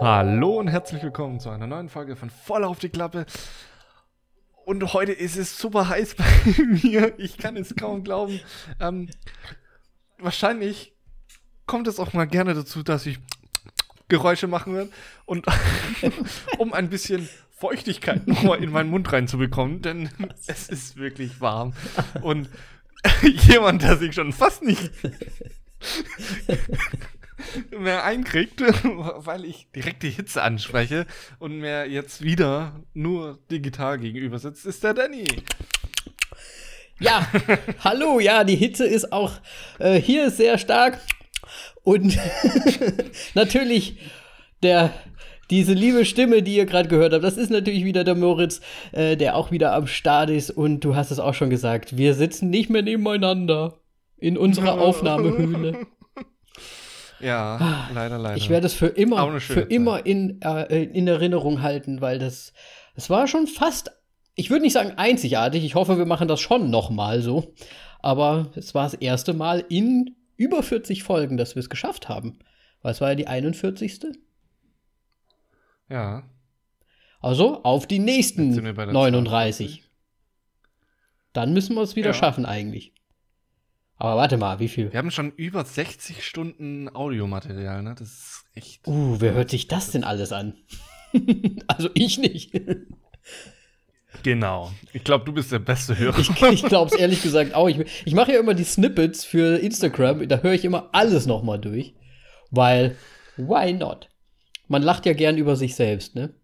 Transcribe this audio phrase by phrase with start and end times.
[0.00, 3.26] Hallo und herzlich willkommen zu einer neuen Folge von Voll auf die Klappe.
[4.64, 6.24] Und heute ist es super heiß bei
[6.64, 7.16] mir.
[7.16, 8.40] Ich kann es kaum glauben.
[8.80, 9.08] Ähm,
[10.18, 10.96] wahrscheinlich
[11.66, 13.20] kommt es auch mal gerne dazu, dass ich
[14.08, 14.90] Geräusche machen werde.
[15.26, 15.46] Und
[16.58, 17.28] um ein bisschen
[17.58, 20.10] Feuchtigkeit nochmal in meinen Mund reinzubekommen, denn
[20.46, 21.72] es ist wirklich warm.
[22.22, 22.48] Und
[23.22, 24.90] jemand, der sich schon fast nicht
[27.76, 31.06] mehr einkriegt, weil ich direkt die Hitze anspreche
[31.40, 35.26] und mir jetzt wieder nur digital gegenüber sitzt, ist der Danny.
[37.00, 37.28] Ja,
[37.80, 39.32] hallo, ja, die Hitze ist auch
[39.78, 41.00] äh, hier sehr stark
[41.82, 42.18] und
[43.34, 43.98] natürlich
[44.62, 44.92] der
[45.50, 48.60] diese liebe Stimme, die ihr gerade gehört habt, das ist natürlich wieder der Moritz,
[48.92, 50.50] äh, der auch wieder am Start ist.
[50.50, 53.80] Und du hast es auch schon gesagt, wir sitzen nicht mehr nebeneinander
[54.16, 55.86] in unserer Aufnahmehöhle.
[57.20, 58.36] Ja, leider, leider.
[58.36, 62.52] Ich werde es für immer, für immer in, äh, in Erinnerung halten, weil das,
[62.94, 63.90] das war schon fast,
[64.36, 65.64] ich würde nicht sagen einzigartig.
[65.64, 67.54] Ich hoffe, wir machen das schon nochmal so.
[67.98, 72.38] Aber es war das erste Mal in über 40 Folgen, dass wir es geschafft haben.
[72.84, 74.00] Es war ja die 41.
[75.88, 76.28] Ja.
[77.20, 79.84] Also auf die nächsten 39.
[81.32, 82.14] Dann müssen wir es wieder ja.
[82.14, 82.92] schaffen eigentlich.
[83.96, 84.92] Aber warte mal, wie viel?
[84.92, 87.96] Wir haben schon über 60 Stunden Audiomaterial, ne?
[87.98, 88.86] Das ist echt.
[88.86, 90.54] Uh, wer hört sich das denn alles an?
[91.66, 92.52] also ich nicht.
[94.22, 94.72] Genau.
[94.92, 96.18] Ich glaube, du bist der beste Hörer.
[96.18, 97.68] Ich, ich glaube es ehrlich gesagt auch.
[97.68, 100.28] Ich, ich mache ja immer die Snippets für Instagram.
[100.28, 101.94] Da höre ich immer alles nochmal durch.
[102.50, 102.96] Weil,
[103.36, 104.08] why not?
[104.68, 106.34] Man lacht ja gern über sich selbst, ne?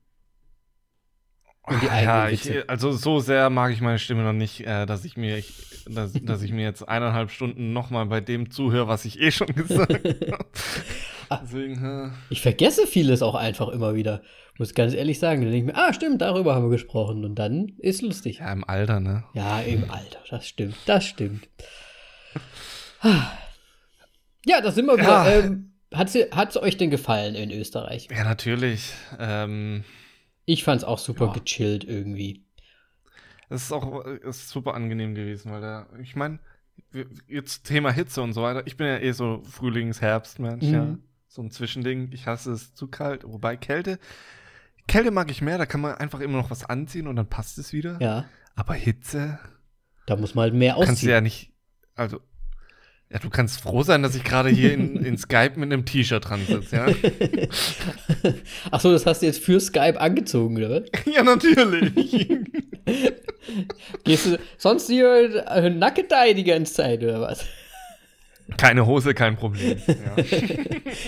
[1.66, 5.04] Und die ja, ich, also so sehr mag ich meine Stimme noch nicht, äh, dass
[5.06, 5.54] ich mir, ich,
[5.88, 9.46] dass, dass ich mir jetzt eineinhalb Stunden nochmal bei dem zuhöre, was ich eh schon
[9.54, 10.46] gesagt habe.
[11.42, 12.10] Deswegen, äh.
[12.28, 14.22] Ich vergesse vieles auch einfach immer wieder.
[14.58, 15.40] Muss ganz ehrlich sagen.
[15.40, 17.24] Dann denke ich mir, ah, stimmt, darüber haben wir gesprochen.
[17.24, 18.38] Und dann ist lustig.
[18.38, 19.24] Ja, im Alter, ne?
[19.32, 20.18] Ja, im Alter.
[20.28, 20.76] Das stimmt.
[20.84, 21.48] Das stimmt.
[24.44, 25.08] ja, da sind wir wieder.
[25.08, 25.30] Ja.
[25.30, 28.08] Ähm, hat es euch denn gefallen in Österreich?
[28.10, 28.92] Ja, natürlich.
[29.18, 29.84] Ähm,
[30.44, 31.32] ich fand es auch super ja.
[31.32, 32.44] gechillt irgendwie.
[33.48, 36.38] Es ist auch ist super angenehm gewesen, weil da, ich meine,
[37.28, 38.66] jetzt Thema Hitze und so weiter.
[38.66, 40.74] Ich bin ja eh so Frühlings-Herbst-Mensch, mhm.
[40.74, 40.98] ja.
[41.28, 42.10] So ein Zwischending.
[42.12, 43.24] Ich hasse es zu kalt.
[43.24, 43.98] Wobei Kälte,
[44.86, 47.58] Kälte mag ich mehr, da kann man einfach immer noch was anziehen und dann passt
[47.58, 47.98] es wieder.
[48.00, 48.26] Ja.
[48.54, 49.38] Aber Hitze.
[50.06, 50.86] Da muss man halt mehr ausziehen.
[50.86, 51.52] Kannst du ja nicht,
[51.94, 52.20] also
[53.14, 56.28] ja, du kannst froh sein, dass ich gerade hier in, in, Skype mit einem T-Shirt
[56.28, 56.86] dran sitze, ja?
[58.72, 60.82] Achso, das hast du jetzt für Skype angezogen, oder?
[61.06, 61.92] ja, natürlich.
[64.02, 67.46] Gehst du sonst hier nackt da die ganze Zeit, oder was?
[68.56, 69.80] Keine Hose, kein Problem.
[69.86, 70.24] Ja.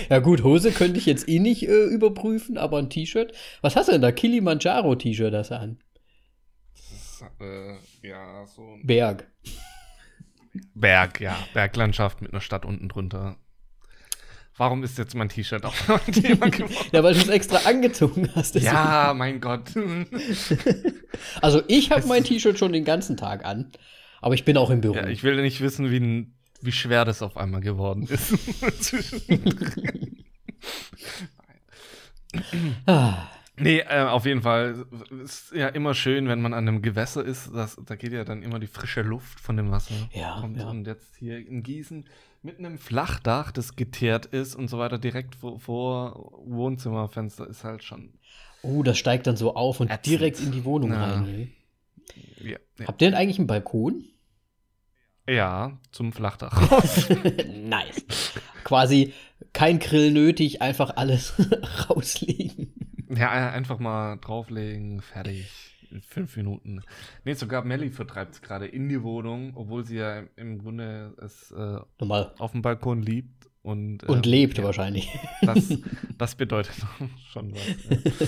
[0.09, 3.33] ja, gut, Hose könnte ich jetzt eh nicht äh, überprüfen, aber ein T-Shirt.
[3.61, 4.13] Was hast du denn da?
[4.13, 5.77] Kilimanjaro-T-Shirt das an?
[6.73, 9.29] Das äh, ja, so ein Berg.
[10.73, 11.37] Berg, ja.
[11.53, 13.37] Berglandschaft mit einer Stadt unten drunter.
[14.57, 15.75] Warum ist jetzt mein T-Shirt auch
[16.11, 16.89] Thema geworden?
[16.91, 18.55] ja, weil du es extra angezogen hast.
[18.55, 18.73] Deswegen.
[18.73, 19.69] Ja, mein Gott.
[21.41, 23.71] also ich habe mein T-Shirt schon den ganzen Tag an,
[24.19, 24.95] aber ich bin auch im Büro.
[24.95, 26.31] Ja, ich will nicht wissen, wie,
[26.61, 28.33] wie schwer das auf einmal geworden ist.
[32.87, 33.27] ah.
[33.59, 34.85] Nee, äh, auf jeden Fall.
[35.23, 37.49] Ist ja immer schön, wenn man an einem Gewässer ist.
[37.53, 39.95] Das, da geht ja dann immer die frische Luft von dem Wasser.
[40.13, 40.57] Ja, kommt.
[40.57, 40.69] ja.
[40.69, 42.05] Und jetzt hier in Gießen
[42.43, 47.83] mit einem Flachdach, das geteert ist und so weiter, direkt vor, vor Wohnzimmerfenster ist halt
[47.83, 48.13] schon.
[48.61, 50.05] Oh, das steigt dann so auf und ätzend.
[50.05, 51.03] direkt in die Wohnung ja.
[51.03, 51.51] rein.
[52.39, 52.87] Ja, ja.
[52.87, 54.05] Habt ihr denn eigentlich einen Balkon?
[55.27, 56.83] Ja, zum Flachdach.
[57.47, 58.05] nice.
[58.63, 59.13] Quasi
[59.53, 61.33] kein Grill nötig, einfach alles
[61.89, 62.73] rauslegen.
[63.09, 65.73] Ja, einfach mal drauflegen, fertig.
[65.89, 66.81] In fünf Minuten.
[67.23, 71.51] Nee, sogar Melly vertreibt es gerade in die Wohnung, obwohl sie ja im Grunde es
[71.51, 72.33] äh, Normal.
[72.39, 73.47] auf dem Balkon liebt.
[73.61, 75.09] Und, und äh, lebt ja, wahrscheinlich.
[75.41, 75.73] Das,
[76.17, 76.75] das bedeutet
[77.31, 77.61] schon was.
[77.89, 78.27] Ja.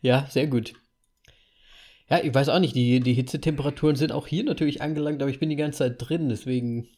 [0.22, 0.74] ja, sehr gut.
[2.08, 5.40] Ja, ich weiß auch nicht, die, die Hitzetemperaturen sind auch hier natürlich angelangt, aber ich
[5.40, 6.88] bin die ganze Zeit drin, deswegen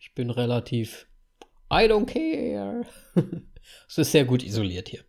[0.00, 1.06] ich bin relativ
[1.70, 2.86] I don't care.
[3.88, 5.04] es ist sehr gut isoliert hier.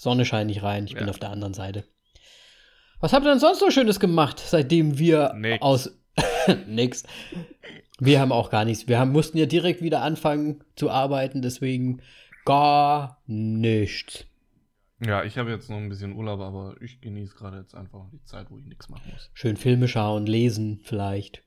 [0.00, 0.98] Sonne scheint nicht rein, ich ja.
[0.98, 1.84] bin auf der anderen Seite.
[3.00, 5.60] Was habt ihr denn sonst so Schönes gemacht, seitdem wir nix.
[5.62, 5.90] aus.
[6.66, 7.04] nix.
[7.98, 8.88] Wir haben auch gar nichts.
[8.88, 12.00] Wir haben, mussten ja direkt wieder anfangen zu arbeiten, deswegen
[12.46, 14.24] gar nichts.
[15.04, 18.24] Ja, ich habe jetzt noch ein bisschen Urlaub, aber ich genieße gerade jetzt einfach die
[18.24, 19.30] Zeit, wo ich nichts machen muss.
[19.34, 21.42] Schön Filme schauen, lesen vielleicht.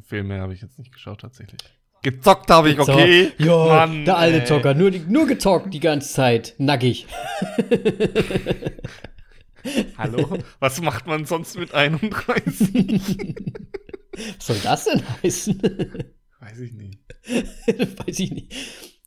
[0.00, 1.60] Filme habe ich jetzt nicht geschaut, tatsächlich.
[2.04, 3.32] Gezockt habe ich, okay.
[3.38, 4.44] Ja, Mann, der alte ey.
[4.44, 4.74] Zocker.
[4.74, 6.54] Nur, nur gezockt die ganze Zeit.
[6.58, 7.06] Nackig.
[9.96, 10.38] Hallo?
[10.60, 13.34] Was macht man sonst mit 31?
[14.36, 15.62] Was soll das denn heißen?
[16.40, 16.98] Weiß ich nicht.
[18.06, 18.52] Weiß ich nicht.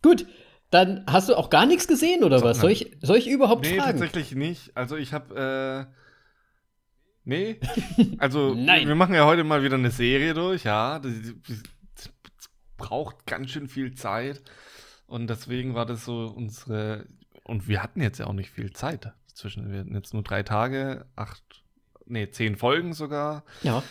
[0.02, 0.26] Gut,
[0.72, 2.62] dann hast du auch gar nichts gesehen oder was?
[2.62, 4.00] Soll ich, soll ich überhaupt nee, fragen?
[4.00, 4.76] Nee, tatsächlich nicht.
[4.76, 5.94] Also ich habe, äh,
[7.26, 7.60] nee.
[8.18, 10.98] Also wir machen ja heute mal wieder eine Serie durch, ja.
[10.98, 11.14] Das
[12.78, 14.42] braucht ganz schön viel Zeit.
[15.08, 17.08] Und deswegen war das so unsere,
[17.44, 20.44] und wir hatten jetzt ja auch nicht viel Zeit zwischen, wir hatten jetzt nur drei
[20.44, 21.44] Tage, acht,
[22.06, 23.44] nee, zehn Folgen sogar.
[23.64, 23.84] Ja.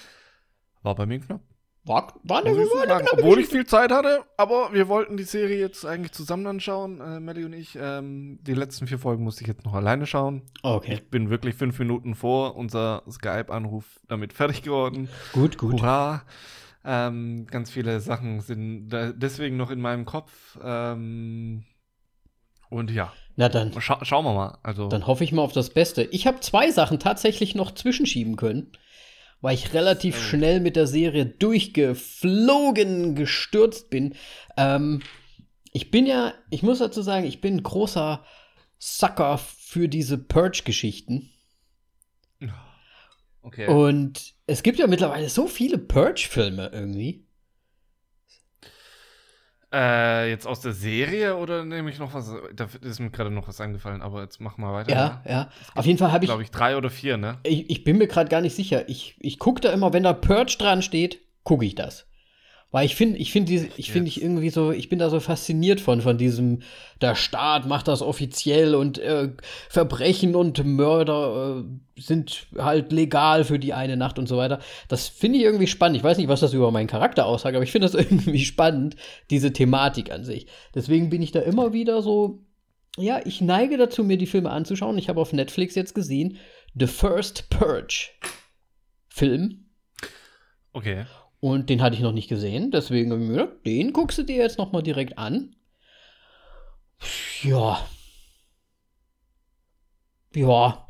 [0.82, 1.40] War bei mir knapp.
[1.84, 5.22] War, war eine, war eine sagen, Obwohl ich viel Zeit hatte, aber wir wollten die
[5.22, 7.78] Serie jetzt eigentlich zusammen anschauen, äh, Melly und ich.
[7.80, 10.42] Ähm, die letzten vier Folgen musste ich jetzt noch alleine schauen.
[10.64, 10.94] Okay.
[10.94, 15.08] Ich bin wirklich fünf Minuten vor unser Skype-Anruf damit fertig geworden.
[15.32, 15.74] Gut, gut.
[15.74, 16.24] Hurra.
[16.86, 20.58] Ähm, ganz viele Sachen sind deswegen noch in meinem Kopf.
[20.62, 21.64] Ähm,
[22.70, 23.12] und ja.
[23.36, 23.78] Na dann.
[23.80, 24.58] Scha schauen wir mal.
[24.62, 24.88] Also.
[24.88, 26.04] Dann hoffe ich mal auf das Beste.
[26.04, 28.70] Ich habe zwei Sachen tatsächlich noch zwischenschieben können
[29.40, 30.22] weil ich relativ oh.
[30.22, 34.14] schnell mit der Serie durchgeflogen, gestürzt bin.
[34.56, 35.02] Ähm,
[35.72, 38.24] ich bin ja, ich muss dazu sagen, ich bin ein großer
[38.78, 41.30] Sucker für diese Purge-Geschichten.
[43.42, 43.68] Okay.
[43.68, 47.26] Und es gibt ja mittlerweile so viele Purge-Filme irgendwie.
[49.72, 52.32] Äh, jetzt aus der Serie oder nehme ich noch was?
[52.54, 54.90] Da ist mir gerade noch was eingefallen, aber jetzt mach mal weiter.
[54.92, 55.30] Ja, ja.
[55.30, 55.50] ja.
[55.74, 56.28] Auf jeden Fall habe ich.
[56.28, 57.38] Glaube ich, drei oder vier, ne?
[57.42, 58.88] Ich, ich bin mir gerade gar nicht sicher.
[58.88, 62.05] Ich, ich gucke da immer, wenn da Purge dran steht, gucke ich das.
[62.76, 65.80] Weil ich finde, ich finde ich finde ich irgendwie so, ich bin da so fasziniert
[65.80, 66.58] von, von diesem,
[67.00, 69.30] der Staat macht das offiziell und äh,
[69.70, 74.60] Verbrechen und Mörder äh, sind halt legal für die eine Nacht und so weiter.
[74.88, 75.96] Das finde ich irgendwie spannend.
[75.96, 78.96] Ich weiß nicht, was das über meinen Charakter aussagt, aber ich finde das irgendwie spannend,
[79.30, 80.46] diese Thematik an sich.
[80.74, 82.44] Deswegen bin ich da immer wieder so,
[82.98, 84.98] ja, ich neige dazu, mir die Filme anzuschauen.
[84.98, 86.36] Ich habe auf Netflix jetzt gesehen,
[86.74, 88.10] The First Purge
[89.08, 89.64] Film.
[90.74, 91.06] Okay.
[91.40, 94.22] Und den hatte ich noch nicht gesehen, deswegen habe ich mir gedacht, den guckst du
[94.22, 95.54] dir jetzt noch mal direkt an.
[97.42, 97.86] Ja.
[100.34, 100.86] Ja.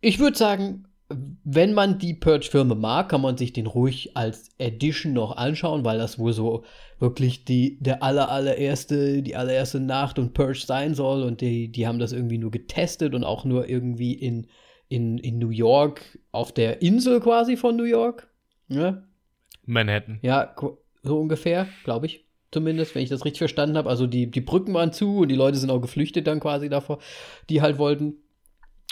[0.00, 5.12] Ich würde sagen, wenn man die Purge-Filme mag, kann man sich den ruhig als Edition
[5.12, 6.64] noch anschauen, weil das wohl so
[6.98, 11.22] wirklich die, der aller, allererste, die allererste Nacht und Purge sein soll.
[11.22, 14.48] Und die, die haben das irgendwie nur getestet und auch nur irgendwie in,
[14.88, 18.28] in, in New York, auf der Insel quasi von New York.
[18.68, 19.08] Ja, ne?
[19.66, 20.18] Manhattan.
[20.22, 20.54] Ja,
[21.02, 22.24] so ungefähr, glaube ich.
[22.52, 23.90] Zumindest, wenn ich das richtig verstanden habe.
[23.90, 27.00] Also die, die Brücken waren zu und die Leute sind auch geflüchtet dann quasi davor,
[27.50, 28.14] die halt wollten.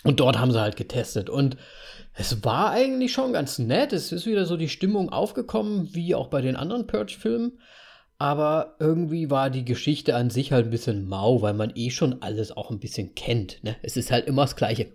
[0.03, 1.31] Und dort haben sie halt getestet.
[1.31, 1.57] Und
[2.13, 3.93] es war eigentlich schon ganz nett.
[3.93, 7.59] Es ist wieder so die Stimmung aufgekommen, wie auch bei den anderen Purge-Filmen.
[8.19, 12.23] Aber irgendwie war die Geschichte an sich halt ein bisschen mau, weil man eh schon
[12.23, 13.63] alles auch ein bisschen kennt.
[13.65, 13.77] Ne?
[13.83, 14.93] Es ist halt immer das Gleiche.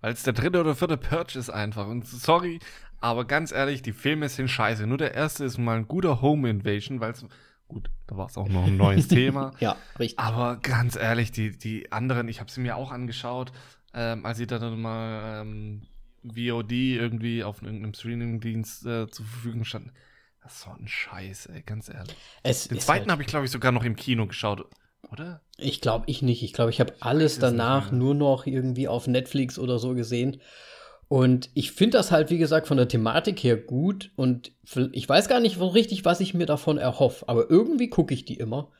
[0.00, 1.88] Weil es der dritte oder vierte Purge ist einfach.
[1.88, 2.60] Und sorry,
[3.06, 4.86] aber ganz ehrlich, die Filme sind scheiße.
[4.86, 7.24] Nur der erste ist mal ein guter Home Invasion, weil es.
[7.68, 9.52] Gut, da war es auch noch ein neues Thema.
[9.58, 10.18] ja, richtig.
[10.18, 13.50] Aber ganz ehrlich, die, die anderen, ich habe sie mir auch angeschaut,
[13.92, 15.82] ähm, als sie dann mal ähm,
[16.22, 19.92] VOD irgendwie auf irgendeinem Streaming-Dienst äh, zur Verfügung standen.
[20.42, 22.16] Das ist so ein Scheiß, ey, ganz ehrlich.
[22.44, 24.64] Es Den zweiten halt habe ich, glaube ich, sogar noch im Kino geschaut,
[25.10, 25.40] oder?
[25.56, 26.44] Ich glaube ich nicht.
[26.44, 30.40] Ich glaube, ich habe alles danach nur noch irgendwie auf Netflix oder so gesehen.
[31.08, 34.10] Und ich finde das halt, wie gesagt, von der Thematik her gut.
[34.16, 34.52] Und
[34.92, 37.28] ich weiß gar nicht so richtig, was ich mir davon erhoffe.
[37.28, 38.70] Aber irgendwie gucke ich die immer.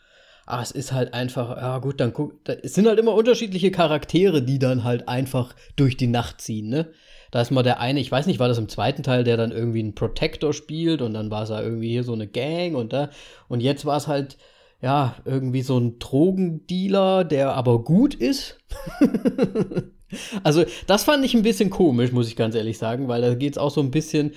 [0.44, 3.72] Aber es ist halt einfach, ja gut, dann guck, da, es sind halt immer unterschiedliche
[3.72, 6.92] Charaktere, die dann halt einfach durch die Nacht ziehen, ne?
[7.32, 9.50] Da ist mal der eine, ich weiß nicht, war das im zweiten Teil, der dann
[9.50, 12.92] irgendwie einen Protector spielt und dann war es ja irgendwie hier so eine Gang und
[12.92, 13.10] da.
[13.48, 14.38] Und jetzt war es halt,
[14.80, 18.58] ja, irgendwie so ein Drogendealer, der aber gut ist.
[20.44, 23.52] Also, das fand ich ein bisschen komisch, muss ich ganz ehrlich sagen, weil da geht
[23.52, 24.32] es auch so ein bisschen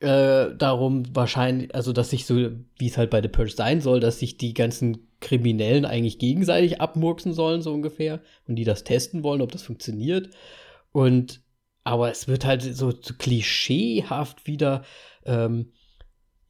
[0.00, 2.36] äh, darum, wahrscheinlich, also, dass sich so,
[2.78, 6.80] wie es halt bei The Purge sein soll, dass sich die ganzen Kriminellen eigentlich gegenseitig
[6.80, 10.30] abmurksen sollen, so ungefähr, und die das testen wollen, ob das funktioniert.
[10.90, 11.40] Und,
[11.84, 14.84] aber es wird halt so, so klischeehaft wieder,
[15.24, 15.72] ähm,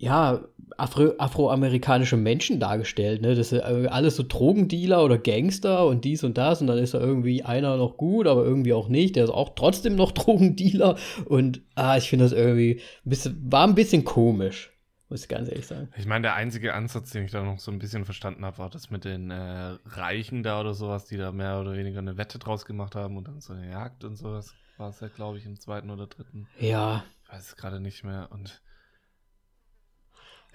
[0.02, 0.40] ja,
[0.78, 3.23] Afro afroamerikanische Menschen dargestellt.
[3.23, 3.37] Ne?
[3.37, 6.61] Das sind alles so Drogendealer oder Gangster und dies und das.
[6.61, 9.14] Und dann ist da irgendwie einer noch gut, aber irgendwie auch nicht.
[9.14, 10.97] Der ist auch trotzdem noch Drogendealer.
[11.26, 14.73] Und ah, ich finde das irgendwie ein bisschen, war ein bisschen komisch.
[15.09, 15.88] Muss ich ganz ehrlich sagen.
[15.97, 18.71] Ich meine, der einzige Ansatz, den ich da noch so ein bisschen verstanden habe, war
[18.71, 22.40] das mit den äh, Reichen da oder sowas, die da mehr oder weniger eine Wette
[22.40, 24.52] draus gemacht haben und dann so eine Jagd und sowas.
[24.78, 26.49] War es ja, glaube ich, im zweiten oder dritten.
[26.59, 27.04] Ja.
[27.25, 28.28] Ich weiß es gerade nicht mehr.
[28.32, 28.62] Und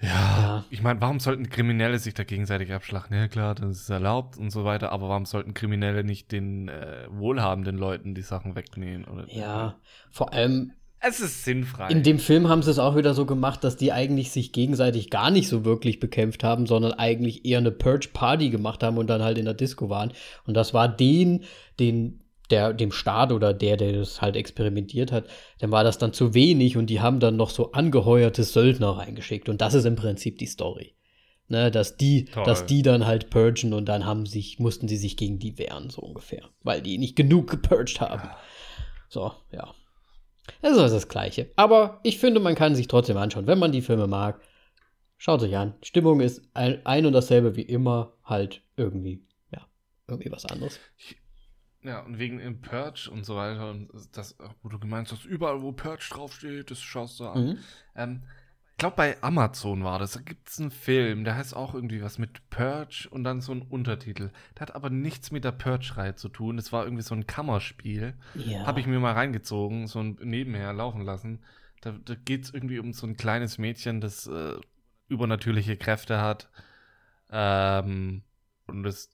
[0.00, 0.64] Ja, ja.
[0.70, 3.16] ich meine, warum sollten Kriminelle sich da gegenseitig abschlachten?
[3.16, 7.06] Ja, klar, das ist erlaubt und so weiter, aber warum sollten Kriminelle nicht den äh,
[7.10, 9.04] wohlhabenden Leuten die Sachen wegnehmen?
[9.06, 9.76] Oder, ja,
[10.10, 10.72] vor allem.
[11.00, 11.88] Es ist sinnfrei.
[11.90, 15.10] In dem Film haben sie es auch wieder so gemacht, dass die eigentlich sich gegenseitig
[15.10, 19.22] gar nicht so wirklich bekämpft haben, sondern eigentlich eher eine Purge-Party gemacht haben und dann
[19.22, 20.12] halt in der Disco waren.
[20.44, 21.44] Und das war den,
[21.78, 25.24] den der, dem Staat oder der, der das halt experimentiert hat,
[25.58, 29.48] dann war das dann zu wenig und die haben dann noch so angeheuerte Söldner reingeschickt.
[29.48, 30.94] Und das ist im Prinzip die Story.
[31.50, 32.44] Ne, dass die, Toll.
[32.44, 35.88] dass die dann halt purgen und dann haben sich, mussten sie sich gegen die wehren,
[35.88, 36.42] so ungefähr.
[36.62, 38.28] Weil die nicht genug gepurged haben.
[39.08, 39.74] So, ja.
[40.60, 41.50] Das ist das Gleiche.
[41.56, 44.42] Aber ich finde, man kann sich trotzdem anschauen, wenn man die Filme mag.
[45.16, 45.74] Schaut euch an.
[45.82, 49.66] Stimmung ist ein, ein und dasselbe wie immer, halt irgendwie, ja,
[50.06, 50.78] irgendwie was anderes.
[50.98, 51.16] Ich,
[51.88, 55.62] ja, und wegen im Purge und so weiter, und das, wo du gemeint hast, überall,
[55.62, 57.44] wo Purge draufsteht, das schaust du an.
[57.44, 57.58] Mhm.
[57.96, 58.22] Ähm,
[58.72, 60.12] ich glaube, bei Amazon war das.
[60.12, 63.52] Da gibt es einen Film, der heißt auch irgendwie was mit Purge und dann so
[63.52, 64.30] ein Untertitel.
[64.54, 66.56] Der hat aber nichts mit der Purge-Reihe zu tun.
[66.56, 68.14] Das war irgendwie so ein Kammerspiel.
[68.34, 68.66] Ja.
[68.66, 71.40] Habe ich mir mal reingezogen, so ein nebenher laufen lassen.
[71.80, 74.56] Da, da geht es irgendwie um so ein kleines Mädchen, das äh,
[75.08, 76.50] übernatürliche Kräfte hat.
[77.30, 78.22] Ähm,
[78.66, 79.10] und es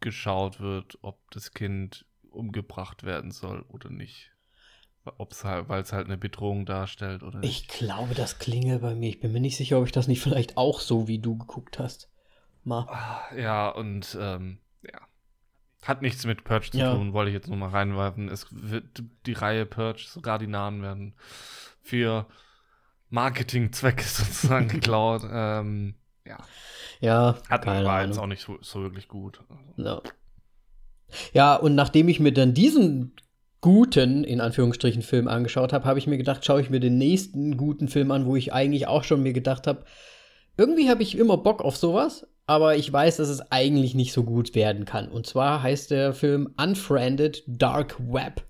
[0.00, 2.04] geschaut wird, ob das Kind
[2.34, 4.30] umgebracht werden soll oder nicht.
[5.18, 7.62] Ob's halt, weil es halt eine Bedrohung darstellt oder nicht.
[7.62, 9.10] Ich glaube, das klingelt bei mir.
[9.10, 11.78] Ich bin mir nicht sicher, ob ich das nicht vielleicht auch so wie du geguckt
[11.78, 12.10] hast.
[12.62, 12.86] Mal.
[12.88, 14.98] Ah, ja, und ähm, ja.
[15.82, 16.94] Hat nichts mit Purge zu ja.
[16.94, 18.30] tun, wollte ich jetzt nur mal reinwerfen.
[18.30, 21.14] Es wird die Reihe Purge, sogar die Namen werden
[21.82, 22.26] für
[23.10, 25.22] Marketingzwecke sozusagen geklaut.
[25.30, 26.38] ähm, ja.
[27.00, 27.36] Ja.
[27.50, 29.40] Hat war jetzt auch nicht so, so wirklich gut.
[29.50, 29.62] Also.
[29.76, 30.02] Ja.
[31.32, 33.14] Ja, und nachdem ich mir dann diesen
[33.60, 37.56] guten, in Anführungsstrichen, Film angeschaut habe, habe ich mir gedacht, schaue ich mir den nächsten
[37.56, 39.84] guten Film an, wo ich eigentlich auch schon mir gedacht habe,
[40.56, 44.22] irgendwie habe ich immer Bock auf sowas, aber ich weiß, dass es eigentlich nicht so
[44.22, 45.08] gut werden kann.
[45.08, 48.44] Und zwar heißt der Film Unfriended Dark Web.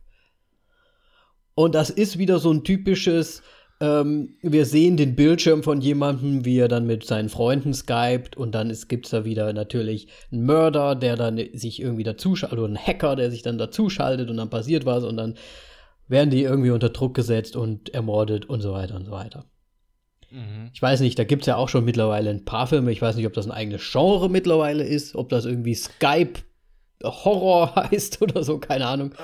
[1.54, 3.42] Und das ist wieder so ein typisches
[3.84, 8.54] ähm, wir sehen den Bildschirm von jemandem, wie er dann mit seinen Freunden skypt und
[8.54, 12.78] dann gibt es da wieder natürlich einen Mörder, der dann sich irgendwie dazuschaltet, oder einen
[12.78, 15.34] Hacker, der sich dann dazuschaltet und dann passiert was und dann
[16.08, 19.44] werden die irgendwie unter Druck gesetzt und ermordet und so weiter und so weiter.
[20.30, 20.70] Mhm.
[20.72, 22.90] Ich weiß nicht, da gibt es ja auch schon mittlerweile ein paar Filme.
[22.90, 26.40] Ich weiß nicht, ob das ein eigenes Genre mittlerweile ist, ob das irgendwie Skype
[27.02, 29.14] Horror heißt oder so, keine Ahnung.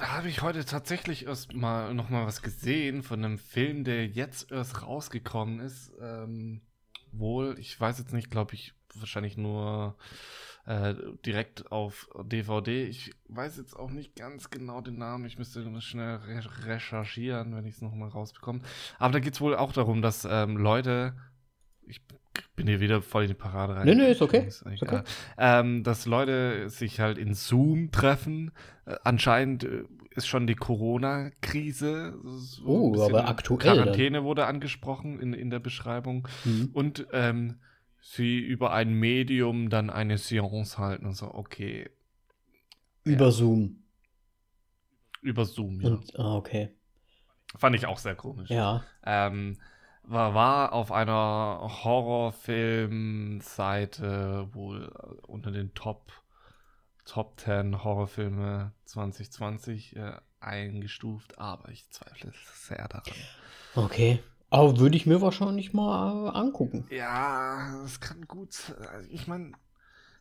[0.00, 4.06] Da habe ich heute tatsächlich erst mal noch mal was gesehen von einem Film, der
[4.06, 5.92] jetzt erst rausgekommen ist.
[6.00, 6.62] Ähm,
[7.12, 9.98] wohl, ich weiß jetzt nicht, glaube ich, wahrscheinlich nur
[10.64, 10.94] äh,
[11.26, 12.86] direkt auf DVD.
[12.86, 15.26] Ich weiß jetzt auch nicht ganz genau den Namen.
[15.26, 18.62] Ich müsste schnell re recherchieren, wenn ich es noch mal rausbekomme.
[18.98, 21.14] Aber da geht es wohl auch darum, dass ähm, Leute,
[21.82, 22.00] ich
[22.56, 23.86] bin hier wieder voll in die Parade rein.
[23.86, 24.46] Nee, nee, ist okay.
[24.46, 25.02] Ist okay.
[25.38, 28.52] Ähm, dass Leute sich halt in Zoom treffen.
[28.86, 29.84] Äh, anscheinend äh,
[30.14, 32.18] ist schon die Corona-Krise.
[32.22, 33.58] So oh, aber aktuell.
[33.58, 34.24] Quarantäne dann.
[34.24, 36.28] wurde angesprochen in, in der Beschreibung.
[36.44, 36.70] Mhm.
[36.72, 37.60] Und ähm,
[38.00, 41.90] sie über ein Medium dann eine Seance halten und so, okay.
[43.04, 43.30] Über ja.
[43.30, 43.82] Zoom.
[45.22, 45.90] Über Zoom, ja.
[45.90, 46.70] Und, ah, okay.
[47.56, 48.48] Fand ich auch sehr komisch.
[48.50, 48.84] Ja.
[49.04, 49.58] Ähm,
[50.02, 54.92] war, war auf einer Horrorfilm-Seite wohl
[55.26, 56.12] unter den Top,
[57.04, 63.14] Top 10 Horrorfilme 2020 äh, eingestuft, aber ich zweifle sehr daran.
[63.74, 64.20] Okay.
[64.50, 66.86] Aber würde ich mir wahrscheinlich mal äh, angucken.
[66.90, 68.74] Ja, das kann gut.
[69.08, 69.52] Ich meine,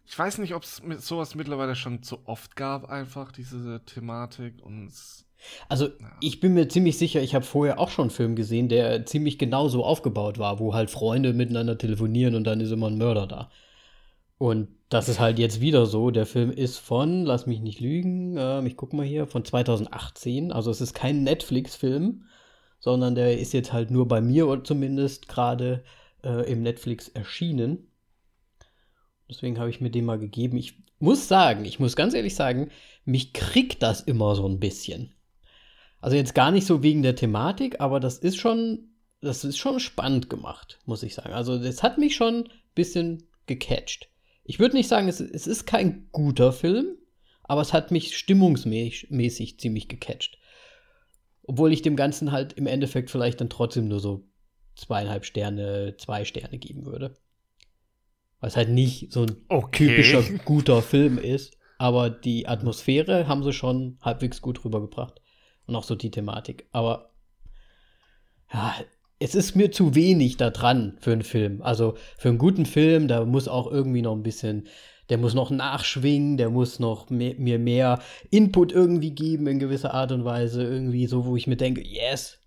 [0.05, 4.87] ich weiß nicht, ob es sowas mittlerweile schon zu oft gab, einfach diese Thematik und
[4.87, 5.25] es
[5.67, 5.93] also ja.
[6.21, 9.37] ich bin mir ziemlich sicher, ich habe vorher auch schon einen Film gesehen, der ziemlich
[9.37, 13.27] genau so aufgebaut war, wo halt Freunde miteinander telefonieren und dann ist immer ein Mörder
[13.27, 13.49] da.
[14.37, 16.11] Und das ist halt jetzt wieder so.
[16.11, 20.51] Der Film ist von, lass mich nicht lügen, äh, ich guck mal hier, von 2018.
[20.51, 22.23] Also es ist kein Netflix-Film,
[22.79, 25.83] sondern der ist jetzt halt nur bei mir oder zumindest gerade
[26.23, 27.91] äh, im Netflix erschienen.
[29.29, 30.57] Deswegen habe ich mir den mal gegeben.
[30.57, 32.71] Ich muss sagen, ich muss ganz ehrlich sagen,
[33.05, 35.13] mich kriegt das immer so ein bisschen.
[36.01, 38.89] Also jetzt gar nicht so wegen der Thematik, aber das ist schon,
[39.21, 41.33] das ist schon spannend gemacht, muss ich sagen.
[41.33, 44.09] Also das hat mich schon ein bisschen gecatcht.
[44.43, 46.97] Ich würde nicht sagen, es, es, ist kein guter Film,
[47.43, 50.37] aber es hat mich stimmungsmäßig ziemlich gecatcht.
[51.43, 54.27] Obwohl ich dem Ganzen halt im Endeffekt vielleicht dann trotzdem nur so
[54.75, 57.15] zweieinhalb Sterne, zwei Sterne geben würde.
[58.39, 59.87] Weil es halt nicht so ein okay.
[59.87, 65.18] typischer guter Film ist, aber die Atmosphäre haben sie schon halbwegs gut rübergebracht
[65.75, 66.67] auch so die Thematik.
[66.71, 67.11] Aber
[68.53, 68.75] ja,
[69.19, 71.61] es ist mir zu wenig da dran für einen Film.
[71.61, 74.67] Also für einen guten Film, da muss auch irgendwie noch ein bisschen,
[75.09, 77.99] der muss noch nachschwingen, der muss noch mehr, mir mehr
[78.31, 80.63] Input irgendwie geben in gewisser Art und Weise.
[80.63, 82.39] Irgendwie so, wo ich mir denke, yes.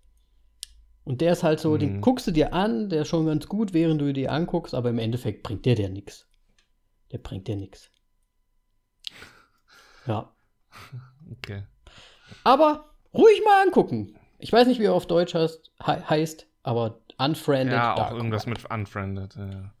[1.03, 1.79] Und der ist halt so, mhm.
[1.79, 4.89] den guckst du dir an, der ist schon ganz gut, während du dir anguckst, aber
[4.89, 6.27] im Endeffekt bringt der dir nichts.
[7.11, 7.89] Der bringt dir nichts.
[10.07, 10.33] Ja.
[11.31, 11.63] Okay.
[12.43, 14.15] Aber ruhig mal angucken.
[14.39, 17.73] Ich weiß nicht, wie er auf Deutsch heißt, heißt aber Unfriended.
[17.73, 19.35] Ja, auch irgendwas mit Unfriended.
[19.35, 19.73] Ja.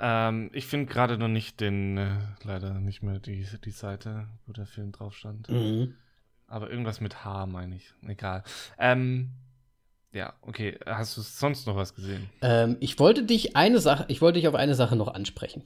[0.00, 4.52] Ähm, ich finde gerade noch nicht den, äh, leider nicht mehr die, die Seite, wo
[4.52, 5.48] der Film drauf stand.
[5.48, 5.94] Mhm.
[6.46, 7.92] Aber irgendwas mit H, meine ich.
[8.06, 8.42] Egal.
[8.78, 9.30] Ähm,
[10.12, 10.78] ja, okay.
[10.86, 12.28] Hast du sonst noch was gesehen?
[12.40, 15.64] Ähm, ich wollte dich eine Sache, ich wollte dich auf eine Sache noch ansprechen.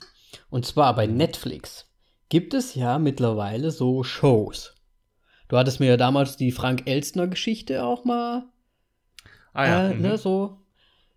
[0.50, 1.16] Und zwar bei mhm.
[1.16, 1.88] Netflix
[2.28, 4.74] gibt es ja mittlerweile so Shows.
[5.52, 8.44] Du hattest mir ja damals die Frank Elstner Geschichte auch mal
[9.52, 9.90] Ah, ja.
[9.90, 10.16] Äh, ne, mhm.
[10.16, 10.56] so.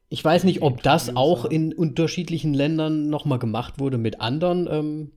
[0.09, 5.11] Ich weiß nicht, ob das auch in unterschiedlichen Ländern nochmal gemacht wurde mit anderen, ähm,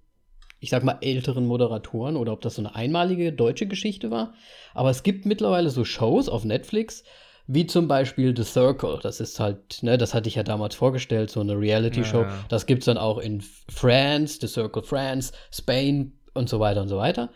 [0.60, 4.34] ich sag mal, älteren Moderatoren oder ob das so eine einmalige deutsche Geschichte war.
[4.72, 7.02] Aber es gibt mittlerweile so Shows auf Netflix,
[7.48, 9.00] wie zum Beispiel The Circle.
[9.02, 12.22] Das ist halt, ne, das hatte ich ja damals vorgestellt, so eine Reality-Show.
[12.22, 12.44] Ja, ja.
[12.50, 16.98] Das gibt's dann auch in France, The Circle France, Spain und so weiter und so
[16.98, 17.30] weiter.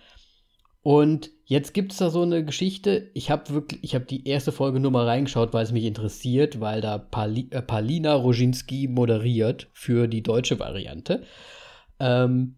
[0.83, 3.11] Und jetzt gibt es da so eine Geschichte.
[3.13, 6.61] Ich habe wirklich, ich habe die erste Folge nur mal reingeschaut, weil es mich interessiert,
[6.61, 11.25] weil da Pali, äh, Palina Roginski moderiert für die deutsche Variante.
[12.01, 12.57] Ähm,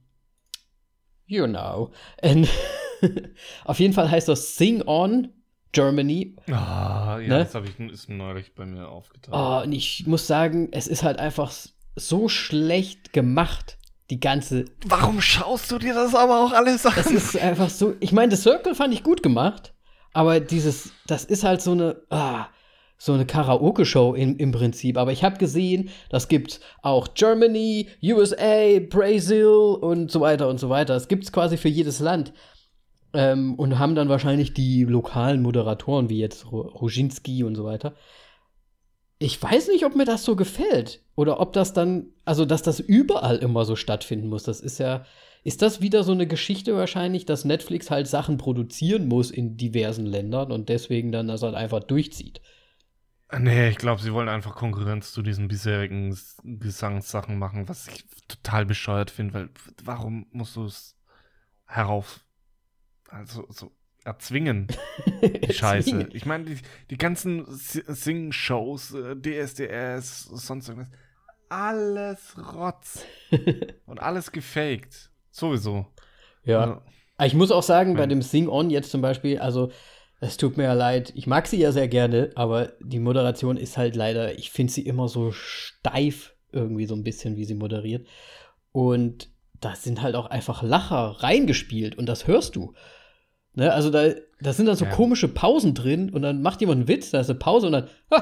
[1.26, 1.90] you know.
[2.22, 2.48] And
[3.64, 5.28] auf jeden Fall heißt das Sing On
[5.72, 6.36] Germany.
[6.52, 7.38] Ah, ja, ne?
[7.40, 9.34] das habe ich ist neulich bei mir aufgetaucht.
[9.34, 11.52] Oh, und ich muss sagen, es ist halt einfach
[11.96, 13.76] so schlecht gemacht
[14.10, 14.66] die ganze.
[14.86, 16.92] Warum schaust du dir das aber auch alles an?
[16.96, 17.94] Das ist einfach so.
[18.00, 19.74] Ich meine, The Circle fand ich gut gemacht,
[20.12, 22.46] aber dieses, das ist halt so eine, ah,
[22.98, 24.96] so eine Karaoke-Show im Prinzip.
[24.96, 30.70] Aber ich habe gesehen, das gibt auch Germany, USA, Brazil und so weiter und so
[30.70, 30.94] weiter.
[30.94, 32.32] Das gibt es quasi für jedes Land.
[33.12, 37.94] Ähm, und haben dann wahrscheinlich die lokalen Moderatoren, wie jetzt Roginski und so weiter,
[39.24, 41.02] ich weiß nicht, ob mir das so gefällt.
[41.16, 44.42] Oder ob das dann, also dass das überall immer so stattfinden muss.
[44.42, 45.06] Das ist ja,
[45.44, 50.04] ist das wieder so eine Geschichte wahrscheinlich, dass Netflix halt Sachen produzieren muss in diversen
[50.04, 52.42] Ländern und deswegen dann das halt einfach durchzieht?
[53.36, 58.66] Nee, ich glaube, sie wollen einfach Konkurrenz zu diesen bisherigen Gesangssachen machen, was ich total
[58.66, 59.48] bescheuert finde, weil
[59.82, 60.96] warum musst du es
[61.64, 62.24] herauf,
[63.08, 63.72] also so
[64.04, 64.68] erzwingen.
[65.22, 66.08] Die Scheiße.
[66.12, 66.58] Ich meine, die,
[66.90, 70.90] die ganzen Sing-Shows, äh, DSDS, sonst irgendwas,
[71.48, 73.04] alles Rotz.
[73.86, 75.10] Und alles gefaked.
[75.30, 75.86] Sowieso.
[76.44, 76.60] Ja.
[76.60, 76.82] Also,
[77.24, 77.98] ich muss auch sagen, ja.
[77.98, 79.70] bei dem Sing-On jetzt zum Beispiel, also
[80.20, 83.76] es tut mir ja leid, ich mag sie ja sehr gerne, aber die Moderation ist
[83.76, 88.06] halt leider, ich finde sie immer so steif irgendwie so ein bisschen, wie sie moderiert.
[88.72, 89.28] Und
[89.60, 92.74] da sind halt auch einfach Lacher reingespielt und das hörst du.
[93.56, 94.90] Ne, also da, da sind dann so ja.
[94.90, 97.88] komische Pausen drin und dann macht jemand einen Witz, da ist eine Pause und dann.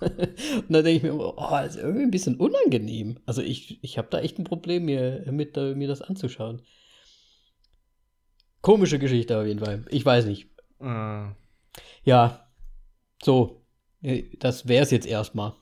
[0.00, 3.18] und dann denke ich mir, oh, das ist irgendwie ein bisschen unangenehm.
[3.24, 6.60] Also ich, ich habe da echt ein Problem, mir, mit, uh, mir das anzuschauen.
[8.60, 9.86] Komische Geschichte auf jeden Fall.
[9.88, 10.50] Ich weiß nicht.
[10.80, 11.28] Äh.
[12.04, 12.46] Ja,
[13.22, 13.62] so.
[14.02, 15.54] Äh, das wäre es jetzt erstmal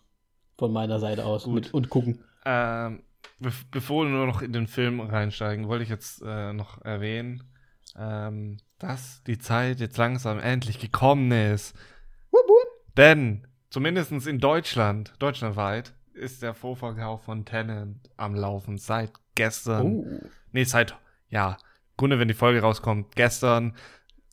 [0.59, 1.45] von meiner Seite aus.
[1.45, 1.55] Gut.
[1.55, 2.25] Mit, und gucken.
[2.45, 3.04] Ähm
[3.71, 7.45] bevor wir nur noch in den Film reinsteigen, wollte ich jetzt äh, noch erwähnen,
[7.97, 11.77] ähm, dass die Zeit jetzt langsam endlich gekommen ist.
[12.31, 12.95] Wupp, wupp.
[12.97, 19.87] Denn, zumindest in Deutschland, deutschlandweit, ist der Vorverkauf von Tenant am Laufen seit gestern.
[19.87, 20.21] Oh.
[20.53, 20.97] Nee, seit,
[21.29, 21.57] ja,
[21.97, 23.77] Grunde, wenn die Folge rauskommt, gestern,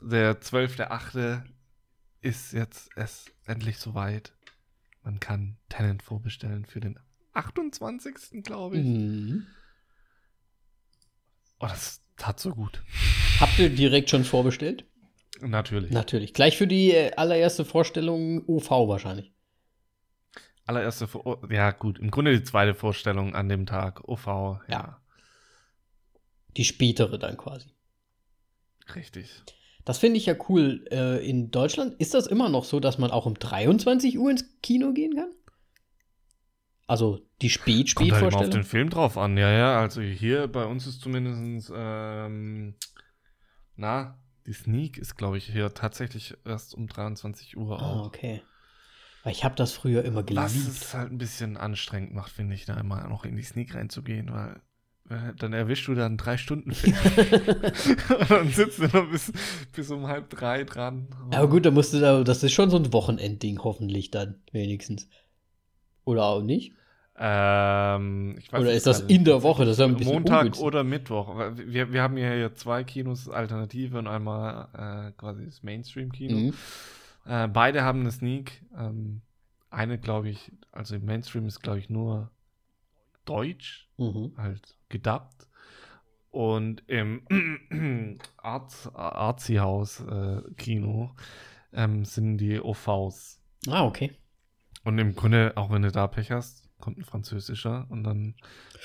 [0.02, 1.44] der 12.8.
[2.22, 4.34] ist jetzt es endlich soweit.
[5.04, 7.00] Man kann Tenant vorbestellen für den
[7.34, 8.44] 28.
[8.44, 8.86] glaube ich.
[8.86, 9.48] Mhm.
[11.60, 12.84] Oh, das tat so gut.
[13.40, 14.86] Habt ihr direkt schon vorbestellt?
[15.42, 15.92] Natürlich.
[15.92, 16.34] Natürlich.
[16.34, 19.32] Gleich für die äh, allererste Vorstellung OV wahrscheinlich.
[20.66, 24.62] Allererste, Vor ja gut, im Grunde die zweite Vorstellung an dem Tag, OV, ja.
[24.70, 25.02] ja.
[26.58, 27.70] Die spätere dann quasi.
[28.96, 29.30] Richtig.
[29.86, 30.86] Das finde ich ja cool.
[30.92, 34.46] Äh, in Deutschland ist das immer noch so, dass man auch um 23 Uhr ins
[34.62, 35.32] Kino gehen kann?
[36.92, 39.80] Also die spät spät Kommt halt auf den Film drauf an, ja, ja.
[39.80, 42.76] Also hier bei uns ist zumindest, ähm,
[43.78, 48.08] na, die Sneak ist, glaube ich, hier tatsächlich erst um 23 Uhr ah, auch.
[48.08, 48.42] okay.
[49.24, 50.44] Weil ich habe das früher immer geliebt.
[50.44, 53.74] Was es halt ein bisschen anstrengend macht, finde ich, da immer noch in die Sneak
[53.74, 54.60] reinzugehen, weil
[55.10, 56.98] äh, dann erwischst du dann drei Stunden Film.
[56.98, 59.32] und dann sitzt du noch bis,
[59.72, 61.08] bis um halb drei dran.
[61.30, 65.08] Aber gut, da musst du da, das ist schon so ein Wochenendding, hoffentlich dann, wenigstens.
[66.04, 66.74] Oder auch nicht?
[67.24, 69.12] Ähm, ich weiß Oder ist das nicht.
[69.16, 69.64] in der Woche?
[69.64, 70.66] Das ist ja ein bisschen Montag ungünstig.
[70.66, 71.36] oder Mittwoch.
[71.56, 76.36] Wir, wir haben hier ja zwei Kinos, Alternative und einmal äh, quasi das Mainstream-Kino.
[76.38, 76.54] Mhm.
[77.26, 78.64] Äh, beide haben eine Sneak.
[78.76, 79.22] Ähm,
[79.70, 82.32] eine, glaube ich, also im Mainstream ist, glaube ich, nur
[83.26, 84.34] Deutsch, Mhm.
[84.38, 85.48] halt gedubbt.
[86.32, 87.22] Und im
[88.38, 91.12] Art, Artsy-Haus äh, Kino
[91.72, 93.40] ähm, sind die OVs.
[93.68, 94.12] Ah, okay.
[94.84, 98.36] Und im Grunde, auch wenn du da Pech hast, kommt ein französischer und dann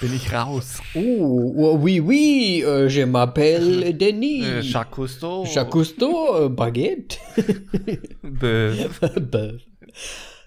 [0.01, 0.81] bin ich raus.
[0.95, 4.47] Oh, oh, oui, oui, euh, je m'appelle Denis.
[4.47, 5.45] Äh, Jacques Cousteau.
[5.47, 7.19] Jacques Cousteau, äh, Baguette.
[8.23, 8.89] Bäh.
[9.21, 9.59] Bäh.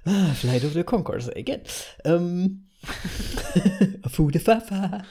[0.05, 1.61] Ah, Flight of the Conchords again.
[2.05, 2.63] Ähm.
[4.09, 5.03] Fude Fafa.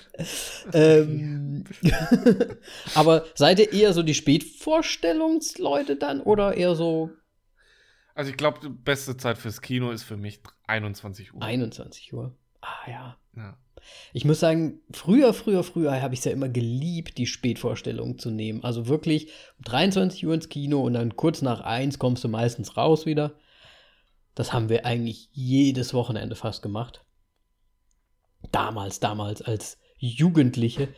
[0.73, 1.65] Ähm.
[2.95, 7.11] Aber seid ihr eher so die Spätvorstellungsleute dann oder eher so
[8.19, 11.41] Also ich glaube, die beste Zeit fürs Kino ist für mich 21 Uhr.
[11.41, 12.35] 21 Uhr?
[12.61, 13.17] Ah ja.
[13.37, 13.57] Ja.
[14.13, 18.33] Ich muss sagen, früher, früher, früher habe ich es ja immer geliebt, die Spätvorstellungen zu
[18.33, 18.65] nehmen.
[18.65, 19.29] Also wirklich
[19.59, 23.35] um 23 Uhr ins Kino und dann kurz nach 1 kommst du meistens raus wieder.
[24.35, 27.05] Das haben wir eigentlich jedes Wochenende fast gemacht.
[28.51, 30.89] Damals, damals als Jugendliche.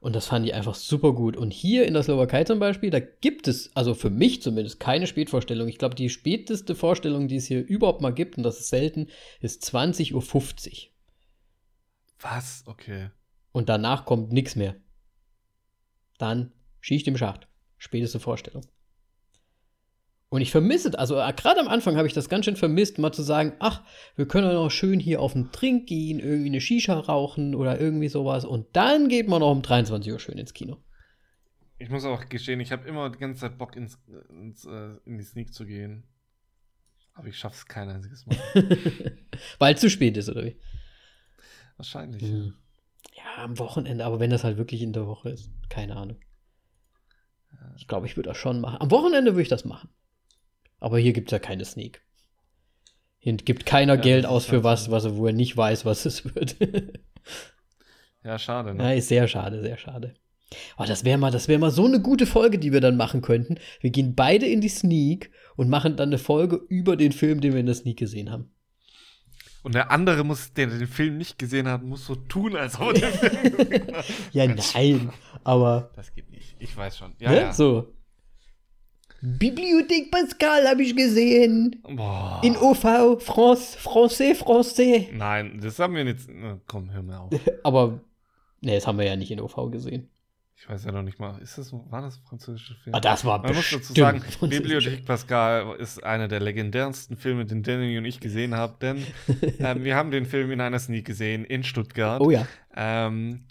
[0.00, 1.36] Und das fand ich einfach super gut.
[1.36, 5.06] Und hier in der Slowakei zum Beispiel, da gibt es, also für mich zumindest, keine
[5.06, 5.68] Spätvorstellung.
[5.68, 9.08] Ich glaube, die späteste Vorstellung, die es hier überhaupt mal gibt, und das ist selten,
[9.40, 10.90] ist 20.50 Uhr.
[12.20, 12.64] Was?
[12.66, 13.10] Okay.
[13.52, 14.76] Und danach kommt nichts mehr.
[16.16, 17.46] Dann Schicht im Schacht.
[17.76, 18.64] Späteste Vorstellung.
[20.30, 23.10] Und ich vermisse, also äh, gerade am Anfang habe ich das ganz schön vermisst, mal
[23.10, 23.82] zu sagen, ach,
[24.14, 27.80] wir können doch noch schön hier auf den Trink gehen, irgendwie eine Shisha rauchen oder
[27.80, 28.44] irgendwie sowas.
[28.44, 30.76] Und dann geht man noch um 23 Uhr schön ins Kino.
[31.78, 35.18] Ich muss auch gestehen, ich habe immer die ganze Zeit Bock, ins, ins, äh, in
[35.18, 36.04] die Sneak zu gehen.
[37.14, 38.38] Aber ich schaff's kein einziges Mal.
[39.58, 40.56] Weil es zu spät ist, oder wie?
[41.76, 42.22] Wahrscheinlich.
[42.22, 42.54] Hm.
[43.16, 46.20] Ja, am Wochenende, aber wenn das halt wirklich in der Woche ist, keine Ahnung.
[47.76, 48.80] Ich glaube, ich würde das schon machen.
[48.80, 49.88] Am Wochenende würde ich das machen.
[50.80, 52.02] Aber hier gibt es ja keine Sneak.
[53.18, 55.84] Hier gibt keiner Ja, Geld aus für halt was, was er, wo er nicht weiß,
[55.84, 56.56] was es wird.
[58.22, 58.68] Ja, schade.
[58.70, 58.96] ja, Ne?
[58.96, 60.12] ist sehr schade, sehr schade.
[60.76, 63.22] Oh, das wäre mal, das wäre mal so eine gute Folge, die wir dann machen
[63.22, 63.56] könnten.
[63.80, 67.52] Wir gehen beide in die Sneak und machen dann eine Folge über den Film, den
[67.54, 68.52] wir in der Sneak gesehen haben.
[69.62, 72.94] Und der andere muss, der den Film nicht gesehen hat, muss so tun, als ob
[72.94, 74.04] er den Film gesehen hat.
[74.32, 75.12] Ja, nein,
[75.44, 76.56] aber Das geht nicht.
[76.58, 77.14] Ich weiß schon.
[77.20, 77.36] Ja, ne?
[77.40, 77.52] ja.
[77.52, 77.94] so.
[79.22, 81.82] Bibliothek Pascal habe ich gesehen.
[81.82, 82.40] Boah.
[82.42, 85.08] In OV, France, Français, Français.
[85.12, 86.28] Nein, das haben wir jetzt.
[86.32, 87.30] Na, komm, hör mir auf.
[87.62, 88.00] Aber,
[88.60, 90.08] ne, das haben wir ja nicht in OV gesehen.
[90.56, 91.40] Ich weiß ja noch nicht mal.
[91.40, 92.94] Ist das, war das französische Film?
[92.94, 94.22] Ah, das war Man muss dazu sagen.
[94.42, 99.06] Bibliothek Pascal ist einer der legendärsten Filme, den Danny und ich gesehen haben, denn
[99.58, 102.20] ähm, wir haben den Film in einer Sneak gesehen in Stuttgart.
[102.20, 102.46] Oh ja.
[102.76, 103.46] Ähm,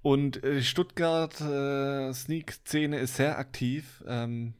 [0.00, 4.02] und äh, Stuttgart äh, Sneak-Szene ist sehr aktiv.
[4.08, 4.54] Ähm,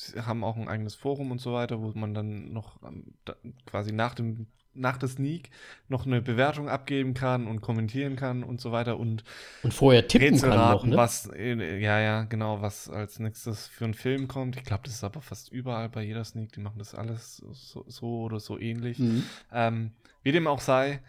[0.00, 3.34] sie haben auch ein eigenes Forum und so weiter, wo man dann noch ähm, da,
[3.66, 5.50] quasi nach dem nach der Sneak
[5.88, 9.24] noch eine Bewertung abgeben kann und kommentieren kann und so weiter und
[9.62, 10.96] Und vorher tippen Rätsel kann noch, ne?
[10.96, 14.56] was, äh, ja, ja, genau, was als nächstes für einen Film kommt.
[14.56, 17.84] Ich glaube, das ist aber fast überall bei jeder Sneak, die machen das alles so,
[17.88, 18.98] so oder so ähnlich.
[19.00, 19.24] Mhm.
[19.52, 21.00] Ähm, wie dem auch sei,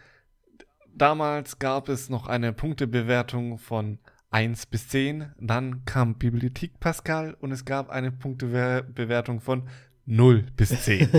[0.93, 3.99] damals gab es noch eine Punktebewertung von
[4.31, 9.67] 1 bis 10, dann kam Bibliothek Pascal und es gab eine Punktebewertung von
[10.05, 11.09] 0 bis 10.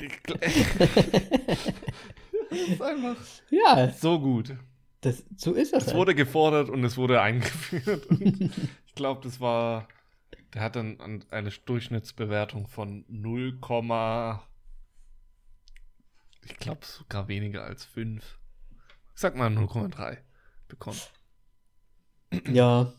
[0.00, 0.40] Ich gl-
[2.50, 3.16] das ist einfach
[3.50, 4.56] Ja, so gut.
[5.02, 5.82] das, so ist das.
[5.82, 5.96] Es halt.
[5.96, 8.06] wurde gefordert und es wurde eingeführt.
[8.06, 8.40] Und
[8.86, 9.86] ich glaube, das war.
[10.54, 13.56] Der hat dann an- eine Durchschnittsbewertung von 0,
[16.44, 18.39] ich glaube sogar weniger als 5.
[19.20, 20.16] Sag mal 0,3
[20.66, 20.98] bekommen.
[22.50, 22.94] Ja.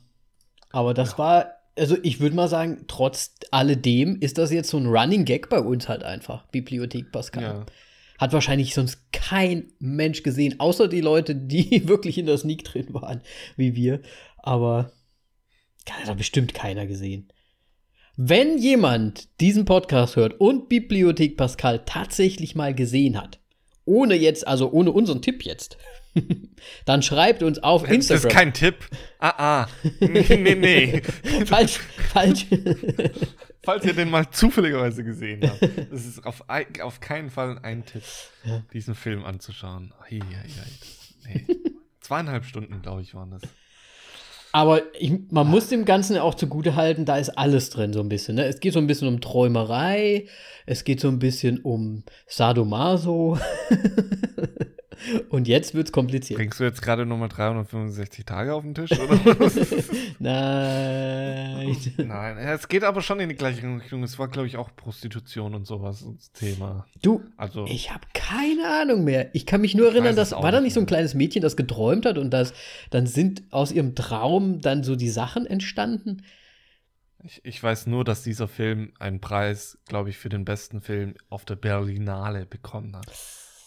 [0.70, 4.86] Aber das war, also ich würde mal sagen, trotz alledem ist das jetzt so ein
[4.86, 6.46] Running Gag bei uns halt einfach.
[6.50, 7.42] Bibliothek Pascal.
[7.44, 7.66] Ja.
[8.20, 12.94] Hat wahrscheinlich sonst kein Mensch gesehen, außer die Leute, die wirklich in der Sneak drin
[12.94, 13.22] waren,
[13.58, 14.04] wie wir.
[14.38, 14.92] Aber
[15.90, 17.34] hat da bestimmt keiner gesehen.
[18.16, 23.40] Wenn jemand diesen Podcast hört und Bibliothek Pascal tatsächlich mal gesehen hat,
[23.86, 25.78] ohne jetzt, also ohne unseren Tipp jetzt,
[26.86, 28.32] dann schreibt uns auf Das ist Instagram.
[28.32, 28.76] kein Tipp.
[29.20, 29.68] Ah, ah.
[30.00, 31.02] Nee, nee, nee.
[31.46, 31.80] falsch,
[32.12, 32.48] falsch.
[33.64, 35.62] Falls ihr den mal zufälligerweise gesehen habt.
[35.92, 36.44] Das ist auf,
[36.82, 38.02] auf keinen Fall ein Tipp,
[38.74, 39.94] diesen Film anzuschauen.
[40.10, 41.28] Ei, ei, ei.
[41.28, 41.46] Nee.
[42.00, 43.44] zweieinhalb Stunden, glaube ich, waren das.
[44.52, 48.10] Aber ich, man muss dem Ganzen auch zugute halten, da ist alles drin so ein
[48.10, 48.36] bisschen.
[48.36, 48.46] Ne?
[48.46, 50.28] Es geht so ein bisschen um Träumerei,
[50.66, 53.38] es geht so ein bisschen um Sadomaso.
[55.30, 56.38] Und jetzt wird's kompliziert.
[56.38, 59.20] Bringst du jetzt gerade nochmal 365 Tage auf den Tisch, oder?
[60.20, 61.78] Nein.
[61.98, 64.04] Nein, es geht aber schon in die gleiche Richtung.
[64.04, 66.86] Es war, glaube ich, auch Prostitution und sowas das Thema.
[67.02, 69.34] Du, Also, ich habe keine Ahnung mehr.
[69.34, 70.88] Ich kann mich nur erinnern, dass war da nicht nicht so ein mehr.
[70.88, 72.54] kleines Mädchen, das geträumt hat und das
[72.90, 76.24] dann sind aus ihrem Traum dann so die Sachen entstanden.
[77.24, 81.16] ich, ich weiß nur, dass dieser Film einen Preis, glaube ich, für den besten Film
[81.30, 83.08] auf der Berlinale bekommen hat.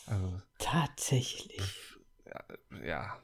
[0.07, 1.61] Also, Tatsächlich.
[2.85, 3.19] ja.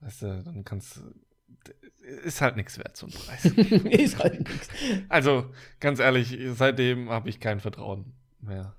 [0.00, 1.14] Weißt du, dann kannst du.
[2.24, 3.44] Ist halt nichts wert, so ein Preis.
[3.44, 4.68] ist halt nix.
[5.08, 8.76] Also, ganz ehrlich, seitdem habe ich kein Vertrauen mehr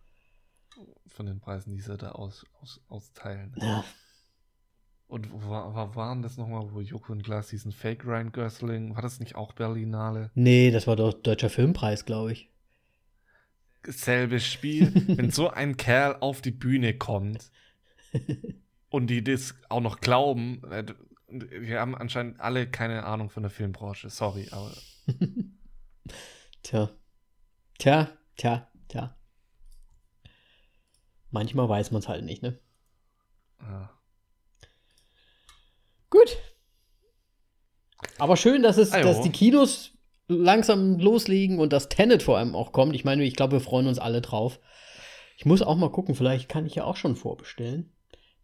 [1.07, 3.53] von den Preisen, die sie da aus, aus, austeilen.
[3.57, 3.83] Ja.
[5.07, 9.01] Und war, war, waren das nochmal, wo Joko und Glas diesen Fake Ryan Gosling, war
[9.01, 10.31] das nicht auch Berlinale?
[10.35, 12.49] Nee, das war doch Deutscher Filmpreis, glaube ich.
[13.83, 17.51] Selbes Spiel, wenn so ein Kerl auf die Bühne kommt
[18.89, 20.85] und die das auch noch glauben, äh,
[21.27, 24.71] wir haben anscheinend alle keine Ahnung von der Filmbranche, sorry, aber
[26.63, 26.89] Tja.
[27.79, 29.15] Tja, tja, tja.
[31.31, 32.59] Manchmal weiß man es halt nicht, ne?
[33.61, 33.89] ja.
[36.09, 36.37] Gut.
[38.17, 39.90] Aber schön, dass es, dass die Kinos
[40.31, 42.95] langsam loslegen und dass Tenet vor allem auch kommt.
[42.95, 44.59] Ich meine, ich glaube, wir freuen uns alle drauf.
[45.37, 47.93] Ich muss auch mal gucken, vielleicht kann ich ja auch schon vorbestellen.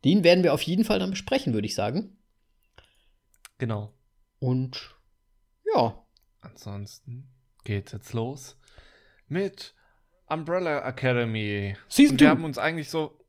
[0.04, 2.18] Den werden wir auf jeden Fall dann besprechen, würde ich sagen.
[3.58, 3.94] genau.
[4.40, 4.96] Und
[5.74, 6.04] ja,
[6.42, 7.28] Ansonsten
[7.64, 8.58] geht's jetzt los
[9.28, 9.74] mit
[10.28, 11.76] Umbrella Academy.
[11.88, 12.32] Season Und wir two.
[12.32, 13.20] haben uns eigentlich so.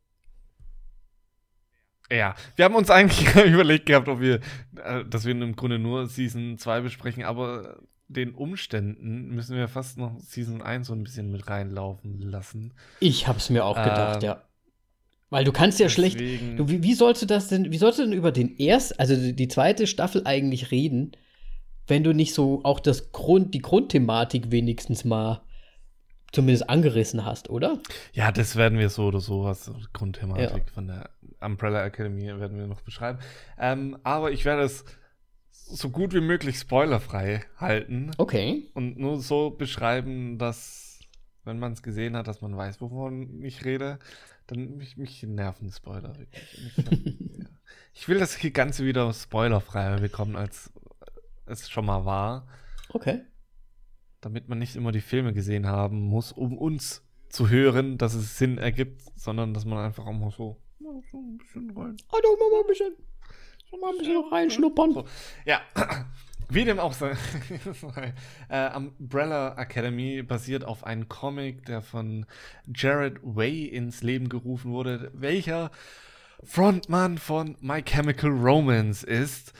[2.11, 4.41] Ja, wir haben uns eigentlich überlegt gehabt, ob wir,
[4.77, 9.99] äh, dass wir im Grunde nur Season 2 besprechen, aber den Umständen müssen wir fast
[9.99, 12.73] noch Season 1 so ein bisschen mit reinlaufen lassen.
[13.01, 14.43] ich habe es mir auch gedacht, Ähm, ja.
[15.31, 16.19] Weil du kannst ja schlecht.
[16.19, 18.99] Deswegen- Du, wie, wie sollst du das denn, wie sollst du denn über den erst,
[18.99, 21.13] also die, zweite Staffel eigentlich reden,
[21.87, 25.43] wenn du nicht so auch das Grund, die Grundthematik wenigstens mal
[26.33, 27.79] zumindest angerissen hast, oder?
[28.15, 32.67] Ja, das werden wir so oder so, was Grundthematik von der Umbrella Academy werden wir
[32.67, 33.19] noch beschreiben.
[33.59, 34.85] Ähm, aber ich werde es
[35.69, 38.11] so gut wie möglich spoilerfrei halten.
[38.19, 38.69] Okay.
[38.75, 41.01] und nur so beschreiben, dass,
[41.45, 43.99] wenn man es gesehen hat, dass man weiß, wovon ich rede,
[44.47, 46.15] dann mich, mich nerven Spoiler
[47.93, 50.73] Ich, will das Ganze wieder spoilerfreier bekommen, als
[51.47, 52.47] es schon mal war,
[52.91, 53.23] Okay.
[54.21, 58.39] damit man nicht immer die Filme gesehen haben muss, um uns zu hören, dass es
[58.39, 60.57] Sinn ergibt, sondern dass man einfach auch mal so,
[61.11, 62.93] so ein bisschen rein Ah, doch mal ein bisschen,
[63.77, 64.95] mal ein bisschen reinschnuppern.
[64.95, 65.05] So.
[65.45, 65.61] Ja,
[66.49, 67.13] wie dem auch sei.
[68.49, 72.27] äh, Umbrella Academy basiert auf einem Comic, der von
[72.75, 75.71] Jared Way ins Leben gerufen wurde, welcher
[76.43, 79.53] Frontmann von My Chemical Romance ist.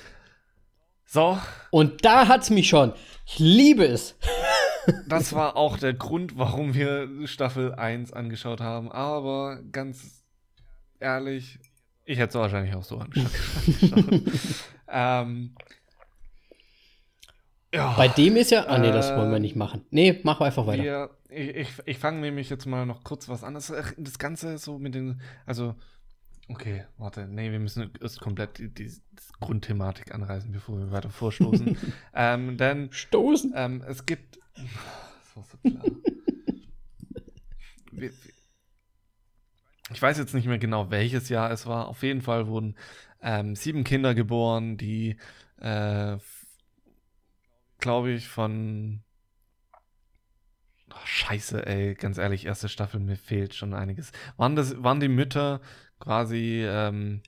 [1.05, 1.39] So,
[1.71, 2.93] Und da hat's mich schon.
[3.27, 4.15] Ich liebe es.
[5.09, 8.93] das war auch der Grund, warum wir Staffel 1 angeschaut haben.
[8.93, 10.23] Aber ganz
[11.01, 11.59] ehrlich,
[12.09, 13.31] ich hätte es wahrscheinlich auch so angeschaut.
[14.89, 15.55] ähm,
[17.73, 17.95] ja.
[17.97, 18.65] Bei dem ist ja.
[18.65, 19.85] Ah, nee, das wollen wir Ähm, nicht machen.
[19.91, 20.83] Nee, mach einfach weiter.
[20.83, 23.53] Wir, ich ich, ich fange nämlich jetzt mal noch kurz was an.
[23.53, 25.75] Das, das Ganze so mit den, also,
[26.49, 29.01] okay, warte, nee, wir müssen erst komplett die, die, die
[29.41, 31.77] Grundthematik anreißen, bevor wir weiter vorstoßen.
[32.15, 33.53] ähm, denn Stoßen.
[33.55, 35.85] ähm, es gibt, das war so klar.
[37.93, 38.13] wir,
[39.93, 41.89] ich weiß jetzt nicht mehr genau, welches Jahr es war.
[41.89, 42.77] Auf jeden Fall wurden
[43.23, 45.17] ähm, sieben Kinder geboren, die,
[45.61, 46.19] äh,
[47.79, 49.03] glaube ich, von
[50.91, 54.11] Oh, scheiße, ey, ganz ehrlich, erste Staffel, mir fehlt schon einiges.
[54.39, 55.61] Waren, das, waren die Mütter
[56.01, 57.21] quasi ähm,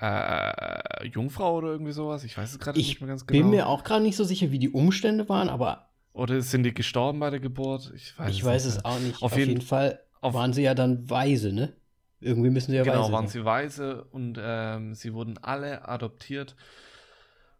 [0.00, 2.24] äh, Jungfrau oder irgendwie sowas?
[2.24, 3.40] Ich weiß es gerade Ich nicht mehr ganz genau.
[3.40, 6.74] Bin mir auch gerade nicht so sicher, wie die Umstände waren, aber oder sind die
[6.74, 7.92] gestorben bei der Geburt?
[7.94, 9.16] Ich weiß, ich weiß nicht es auch nicht.
[9.22, 11.72] Auf Auf, jeden- jeden, Fall waren sie ja dann weise, ne?
[12.20, 13.32] Irgendwie müssen sie ja Genau, weise waren sein.
[13.40, 16.54] sie weise und ähm, sie wurden alle adoptiert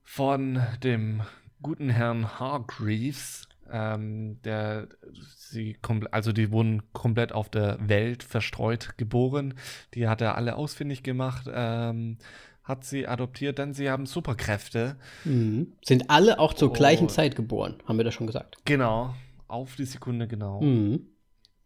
[0.03, 1.22] von dem
[1.62, 4.88] guten Herrn Hargreaves, ähm, der
[5.37, 9.55] sie komplett, also die wurden komplett auf der Welt verstreut geboren.
[9.94, 12.18] Die hat er alle ausfindig gemacht, ähm,
[12.64, 14.96] hat sie adoptiert, denn sie haben Superkräfte.
[15.25, 15.72] Mhm.
[15.85, 17.09] Sind alle auch zur gleichen Oh.
[17.09, 18.59] Zeit geboren, haben wir das schon gesagt.
[18.64, 19.14] Genau,
[19.48, 20.61] auf die Sekunde genau.
[20.61, 21.07] Mhm.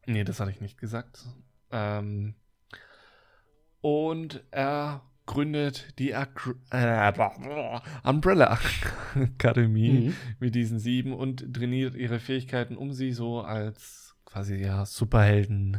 [0.07, 1.25] Nee, das hatte ich nicht gesagt.
[1.71, 2.35] Ähm,
[3.81, 7.13] und er gründet die Ac äh,
[8.05, 8.59] Umbrella
[9.15, 10.15] Akademie Mhm.
[10.39, 15.79] mit diesen sieben und trainiert ihre Fähigkeiten, um sie so als quasi ja Superhelden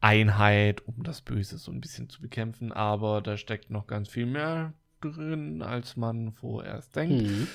[0.00, 2.72] Einheit, um das Böse so ein bisschen zu bekämpfen.
[2.72, 7.22] Aber da steckt noch ganz viel mehr drin, als man vorerst denkt.
[7.22, 7.48] Mhm.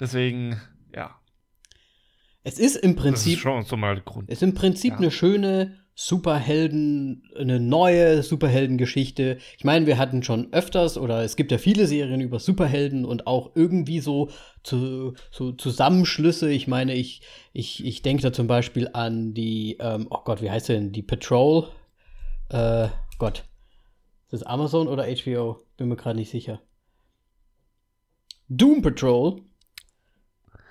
[0.00, 0.60] Deswegen,
[0.94, 1.18] ja,
[2.46, 4.30] Es ist im das ist Prinzip, schon so mal Grund.
[4.30, 4.98] ist im Prinzip Ja.
[4.98, 9.38] eine schöne Superhelden, eine neue Superheldengeschichte.
[9.58, 13.26] Ich meine, wir hatten schon öfters oder es gibt ja viele Serien über Superhelden und
[13.26, 14.30] auch irgendwie so,
[14.62, 16.48] zu, so Zusammenschlüsse.
[16.52, 20.50] Ich meine, ich, ich, ich denke da zum Beispiel an die, ähm, oh Gott, wie
[20.50, 21.66] heißt denn, die Patrol?
[22.50, 23.44] Äh, Gott.
[24.26, 25.62] Ist das Amazon oder HBO?
[25.78, 26.60] Bin mir gerade nicht sicher.
[28.48, 29.40] Doom Patrol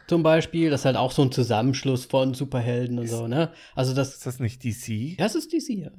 [0.08, 3.52] zum Beispiel, das ist halt auch so ein Zusammenschluss von Superhelden und Ist- so, ne?
[3.76, 5.18] Also das, Ist das nicht DC?
[5.20, 5.92] ja, es ist DC, ja.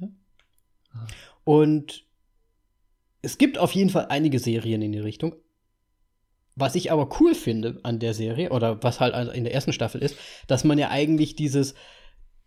[0.93, 1.05] Ah.
[1.43, 2.05] Und
[3.21, 5.35] es gibt auf jeden Fall einige Serien in die Richtung.
[6.55, 10.01] Was ich aber cool finde an der Serie, oder was halt in der ersten Staffel
[10.01, 10.15] ist,
[10.47, 11.75] dass man ja eigentlich dieses,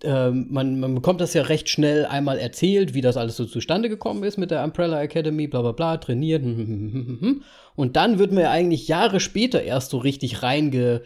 [0.02, 3.88] ähm, man, man bekommt das ja recht schnell einmal erzählt, wie das alles so zustande
[3.88, 6.42] gekommen ist mit der Umbrella Academy, bla bla bla, trainiert.
[6.42, 7.42] hm, hm, hm.
[7.76, 11.02] Und dann wird man ja eigentlich Jahre später erst so richtig reinge,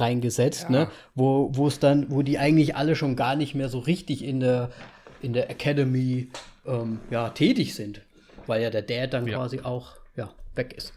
[0.00, 0.70] reingesetzt, Ja.
[0.70, 0.90] ne?
[1.14, 4.40] Wo, wo es dann, wo die eigentlich alle schon gar nicht mehr so richtig in
[4.40, 4.70] der,
[5.22, 6.28] in der Academy
[6.66, 8.02] ähm, ja, tätig sind.
[8.46, 9.38] Weil ja der Dad dann Ja.
[9.38, 10.92] quasi auch ja, weg ist.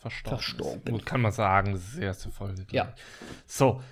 [0.00, 0.38] Verstorben.
[0.38, 0.92] Verstorben.
[0.92, 2.64] Gut, kann man sagen, das ist die erste Folge.
[2.70, 2.92] Ja.
[2.94, 3.02] ich.
[3.52, 3.82] So,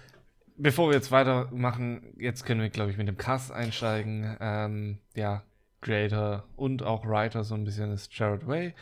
[0.56, 4.36] bevor wir jetzt weitermachen, jetzt können wir, glaube ich, mit dem Cast einsteigen.
[4.40, 5.42] Ähm, ja,
[5.80, 8.74] Creator und auch Writer so ein bisschen ist Jared Way.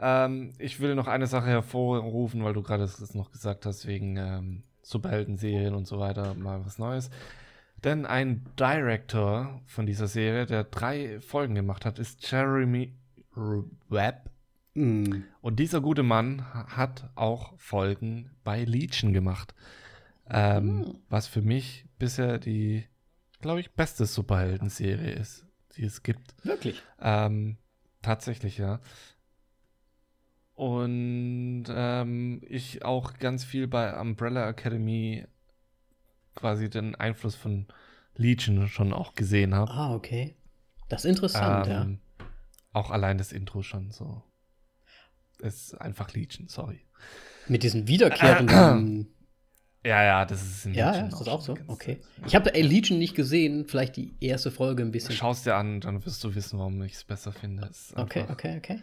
[0.00, 4.16] Ähm, ich will noch eine Sache hervorrufen, weil du gerade das noch gesagt hast, wegen
[4.16, 7.10] ähm, Superhelden-Serien und so weiter, mal was Neues.
[7.84, 12.94] Denn ein Director von dieser Serie, der drei Folgen gemacht hat, ist Jeremy
[13.88, 14.30] Webb.
[14.74, 15.22] Mm.
[15.40, 19.54] Und dieser gute Mann hat auch Folgen bei Legion gemacht.
[20.30, 22.86] Ähm, Was für mich bisher die,
[23.40, 25.44] glaube ich, beste Superhelden-Serie ist,
[25.76, 26.34] die es gibt.
[26.44, 26.82] Wirklich.
[27.00, 27.58] Ähm,
[28.00, 28.80] tatsächlich, ja.
[30.62, 35.26] Und ähm, ich auch ganz viel bei Umbrella Academy
[36.36, 37.66] quasi den Einfluss von
[38.14, 39.72] Legion schon auch gesehen habe.
[39.72, 40.36] Ah, okay.
[40.88, 41.82] Das ist interessant, ja.
[41.82, 41.98] Ähm,
[42.72, 44.22] Auch allein das Intro schon so.
[45.40, 46.86] Ist einfach Legion, sorry.
[47.48, 49.08] Mit diesen wiederkehrenden.
[49.84, 51.58] Ja, ja, das ist in ja, ja, ist das auch so?
[51.66, 52.00] Okay.
[52.24, 55.12] Ich habe Legion nicht gesehen, vielleicht die erste Folge ein bisschen.
[55.12, 57.66] Schau es dir an, dann wirst du wissen, warum ich es besser finde.
[57.68, 58.80] Es Okay, okay, okay.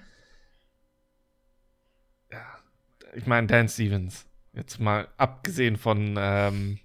[3.15, 4.26] Ich meine, Dan Stevens.
[4.54, 6.80] Jetzt mal abgesehen von ähm,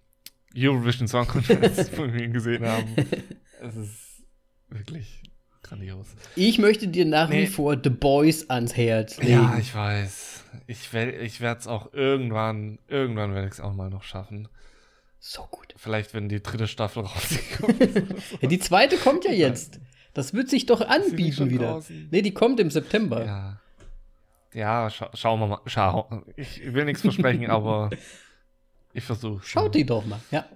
[0.57, 2.95] Eurovision Song Contest, wo wir ihn gesehen haben.
[3.61, 4.23] Es ist
[4.69, 5.23] wirklich
[5.63, 6.09] grandios.
[6.37, 7.47] Ich möchte dir nach wie Nee.
[7.47, 9.33] vor The Boys ans Herz legen.
[9.33, 10.45] Ja, ich weiß.
[10.67, 14.49] Ich, ich werde es auch irgendwann, irgendwann werde ich es auch mal noch schaffen.
[15.19, 15.75] so gut.
[15.77, 17.81] Vielleicht, wenn die dritte Staffel rauskommt.
[18.43, 19.81] Ja, die zweite kommt ja jetzt.
[20.13, 21.67] Das wird sich doch anbieten wieder.
[21.73, 22.09] draußen?
[22.13, 23.25] Nee, die kommt im September.
[23.25, 23.61] ja.
[24.55, 25.61] Ja, scha schauen wir mal.
[25.67, 26.23] Schau.
[26.37, 27.91] Ich will nichts versprechen, aber
[28.93, 29.45] ich versuche.
[29.45, 30.47] Schaut die doch mal, ja.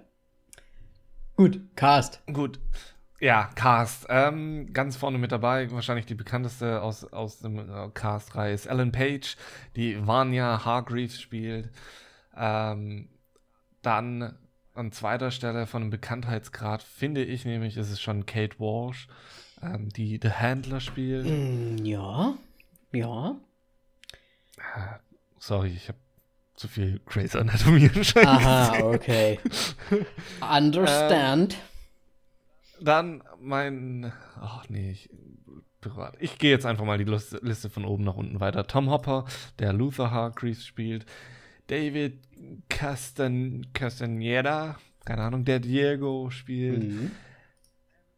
[1.35, 2.21] Gut, Cast.
[2.27, 2.59] Gut.
[3.19, 4.05] Ja, Cast.
[4.09, 8.93] Ähm, ganz vorne mit dabei, wahrscheinlich die bekannteste aus, aus dem äh, Cast-Reihe ist Ellen
[8.93, 9.35] Page,
[9.75, 11.69] die Vanya Hargreaves spielt.
[12.35, 13.09] Ähm,
[13.81, 14.37] dann
[14.73, 19.09] an zweiter Stelle von dem Bekanntheitsgrad finde ich nämlich, ist es schon Kate Walsh,
[19.61, 21.25] ähm, die The Handler spielt.
[21.25, 22.35] Mm, ja,
[22.93, 23.35] ja.
[24.59, 24.99] Ah,
[25.37, 25.97] Sorry, ich habe
[26.55, 28.85] zu viel Grey's Anatomy anscheinend Aha, gesehen.
[28.85, 29.39] okay.
[30.41, 31.55] Understand.
[32.81, 34.11] Dann mein.
[34.39, 35.09] Ach nee, ich.
[36.19, 38.67] Ich gehe jetzt einfach mal die Liste, Liste von oben nach unten weiter.
[38.67, 39.23] Tom Hopper,
[39.59, 41.05] der Luther Hargreaves spielt.
[41.67, 42.19] David
[42.67, 46.83] Castan Castaneda, keine Ahnung, der Diego spielt.
[46.83, 47.11] Mhm.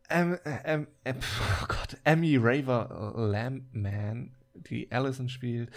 [0.10, 1.18] Ähm, ähm, ähm,
[1.62, 5.70] oh Gott, Emmy Raver Lampman, die Allison spielt.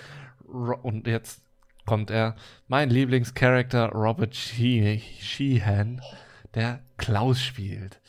[0.54, 1.42] Ro und jetzt
[1.84, 2.36] kommt er,
[2.68, 6.00] mein Lieblingscharakter Robert She Sheehan,
[6.54, 8.00] der Klaus spielt.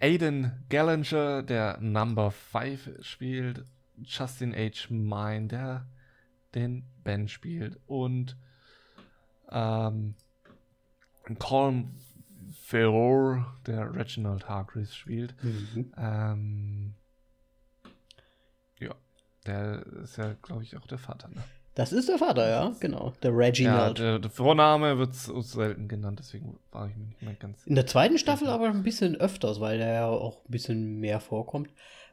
[0.00, 3.64] Aiden Gallinger, der Number 5 spielt.
[4.04, 4.88] Justin H.
[4.90, 5.86] Mine, der
[6.56, 7.78] den Ben spielt.
[7.86, 8.36] Und
[9.50, 10.16] ähm,
[11.38, 11.94] Colm
[12.52, 15.36] Ferror, der Reginald Hargreaves spielt.
[15.42, 15.92] Mhm.
[15.96, 16.94] Ähm,
[19.46, 21.28] der ist ja, glaube ich, auch der Vater.
[21.28, 21.42] Ne?
[21.74, 23.12] Das ist der Vater, ja, genau.
[23.22, 23.98] Der Ja, Reginald.
[23.98, 27.64] der, der Vorname wird so selten genannt, deswegen war ich mir nicht mehr ganz.
[27.66, 31.18] In der zweiten Staffel aber ein bisschen öfters, weil der ja auch ein bisschen mehr
[31.20, 31.70] vorkommt.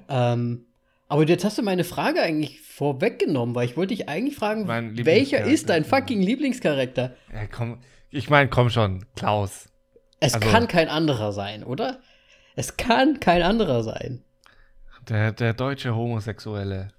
[0.07, 0.65] Ähm,
[1.09, 5.43] Aber jetzt hast du meine Frage eigentlich vorweggenommen, weil ich wollte dich eigentlich fragen, welcher
[5.43, 7.15] ist dein fucking Lieblingscharakter?
[7.33, 7.79] Ja, komm,
[8.11, 9.67] ich meine, komm schon, Klaus.
[10.21, 11.99] Es Also- kann kein anderer sein, oder?
[12.55, 14.23] Es kann kein anderer sein.
[15.09, 16.89] Der, der deutsche Homosexuelle.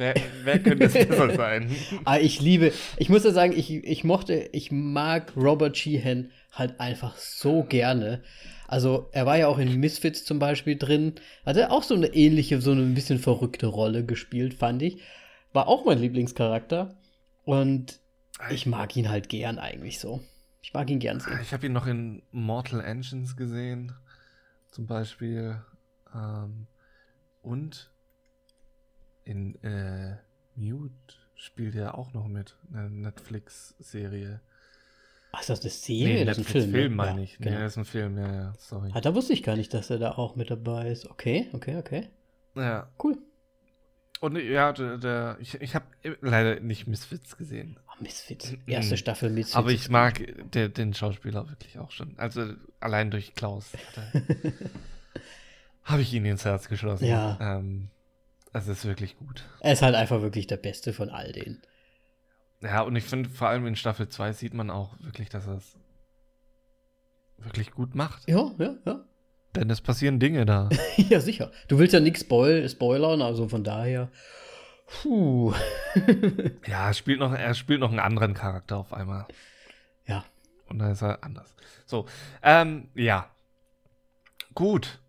[0.00, 1.70] Wer, wer könnte es besser sein?
[2.06, 6.80] Aber ich liebe, ich muss ja sagen, ich, ich mochte, ich mag Robert Sheehan halt
[6.80, 8.22] einfach so gerne.
[8.66, 11.16] Also, er war ja auch in Misfits zum Beispiel drin.
[11.44, 15.02] Hat er auch so eine ähnliche, so eine ein bisschen verrückte Rolle gespielt, fand ich.
[15.52, 16.96] War auch mein Lieblingscharakter.
[17.44, 18.00] Und
[18.50, 20.22] ich mag ihn halt gern eigentlich so.
[20.62, 21.38] Ich mag ihn gern sehen.
[21.42, 23.92] Ich habe ihn noch in Mortal Engines gesehen,
[24.70, 25.60] zum Beispiel.
[26.14, 26.68] Ähm,
[27.42, 27.89] und
[29.30, 30.16] in äh,
[30.56, 30.92] Mute
[31.36, 34.40] spielt er auch noch mit, eine Netflix-Serie.
[35.32, 36.24] Ach, ist das eine Serie?
[36.24, 36.70] das ist ein Film.
[36.72, 36.96] Film ne?
[36.96, 37.38] meine Ja, ich.
[37.38, 37.60] Nee, Genau.
[37.60, 38.90] das ist ein Film, ja, ja, sorry.
[38.92, 41.08] Ah, da wusste ich gar nicht, dass er da auch mit dabei ist.
[41.08, 42.08] Okay, okay, okay.
[42.56, 42.90] Ja.
[43.02, 43.18] Cool.
[44.20, 45.86] Und ja, der, der ich, ich habe
[46.20, 47.78] leider nicht Misfits gesehen.
[47.88, 48.54] Oh, Misfits.
[48.66, 49.56] Erste Staffel Misfits.
[49.56, 50.20] Aber ich mag
[50.52, 52.18] der, den Schauspieler wirklich auch schon.
[52.18, 53.70] Also allein durch Klaus
[55.84, 57.06] habe ich ihn ins Herz geschlossen.
[57.06, 57.38] Ja.
[57.40, 57.88] Ähm,
[58.52, 59.44] es ist wirklich gut.
[59.60, 61.62] Er ist halt einfach wirklich der Beste von all denen.
[62.62, 65.56] Ja, und ich finde, vor allem in Staffel 2 sieht man auch wirklich, dass er
[65.56, 65.76] es
[67.38, 68.28] wirklich gut macht.
[68.28, 69.04] Ja, ja, ja.
[69.54, 70.68] Denn es passieren Dinge da.
[70.96, 71.50] ja, sicher.
[71.68, 74.10] Du willst ja nichts spoil spoilern, also von daher.
[74.86, 75.54] Puh.
[76.66, 79.26] ja, er spielt, noch, er spielt noch einen anderen Charakter auf einmal.
[80.06, 80.24] ja.
[80.68, 81.56] Und dann ist er anders.
[81.86, 82.06] So,
[82.44, 83.28] ähm, ja.
[84.54, 85.00] Gut.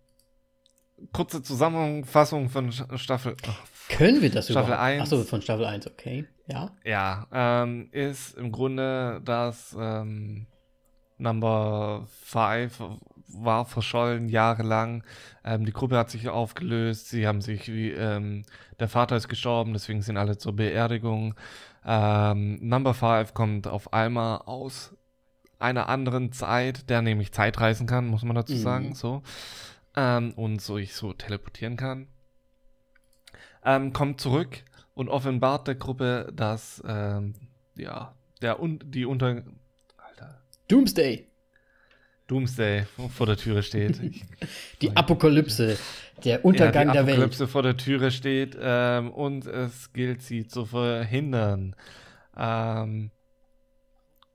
[1.13, 3.35] Kurze Zusammenfassung von Staffel.
[3.47, 4.83] ach, Können wir das Staffel überhaupt?
[4.83, 5.01] 1.
[5.01, 6.25] Achso, von Staffel 1, okay.
[6.47, 6.71] Ja.
[6.83, 10.47] Ja, ähm, ist im Grunde das ähm,
[11.17, 12.81] Number 5
[13.33, 15.03] war verschollen jahrelang.
[15.45, 17.09] Ähm, die Gruppe hat sich aufgelöst.
[17.09, 18.43] Sie haben sich wie ähm,
[18.79, 21.35] der Vater ist gestorben, deswegen sind alle zur Beerdigung.
[21.85, 24.93] Ähm, Number 5 kommt auf einmal aus
[25.59, 28.57] einer anderen Zeit, der nämlich Zeitreisen kann, muss man dazu Mhm.
[28.57, 29.21] sagen, so.
[29.95, 32.07] Ähm, und so ich so teleportieren kann.
[33.63, 34.63] Ähm, kommt zurück
[34.93, 37.33] und offenbart der Gruppe, dass ähm,
[37.75, 39.43] ja, der un die unter
[39.97, 41.27] Alter, Doomsday.
[42.27, 43.99] Doomsday vor der Türe steht.
[44.81, 45.77] Die Apokalypse.
[46.23, 47.15] Der Untergang ja, die der Welt.
[47.17, 51.75] Apokalypse vor der Türe steht ähm, und es gilt, sie zu verhindern.
[52.37, 53.11] Ähm,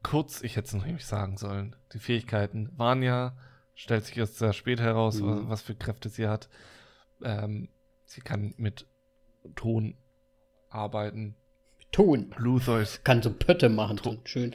[0.03, 1.75] kurz, ich hätte es noch nicht sagen sollen.
[1.95, 3.35] Die Fähigkeiten waren ja,
[3.77, 5.27] stellt sich erst sehr spät heraus, Mhm.
[5.45, 6.49] was, was für Kräfte sie hat.
[7.23, 7.69] Ähm,
[8.07, 8.87] sie kann mit
[9.55, 9.97] Ton
[10.71, 11.37] arbeiten.
[11.93, 12.35] Ton.
[12.37, 14.01] Luthor ist Kann so Pötte machen.
[14.03, 14.55] So schön,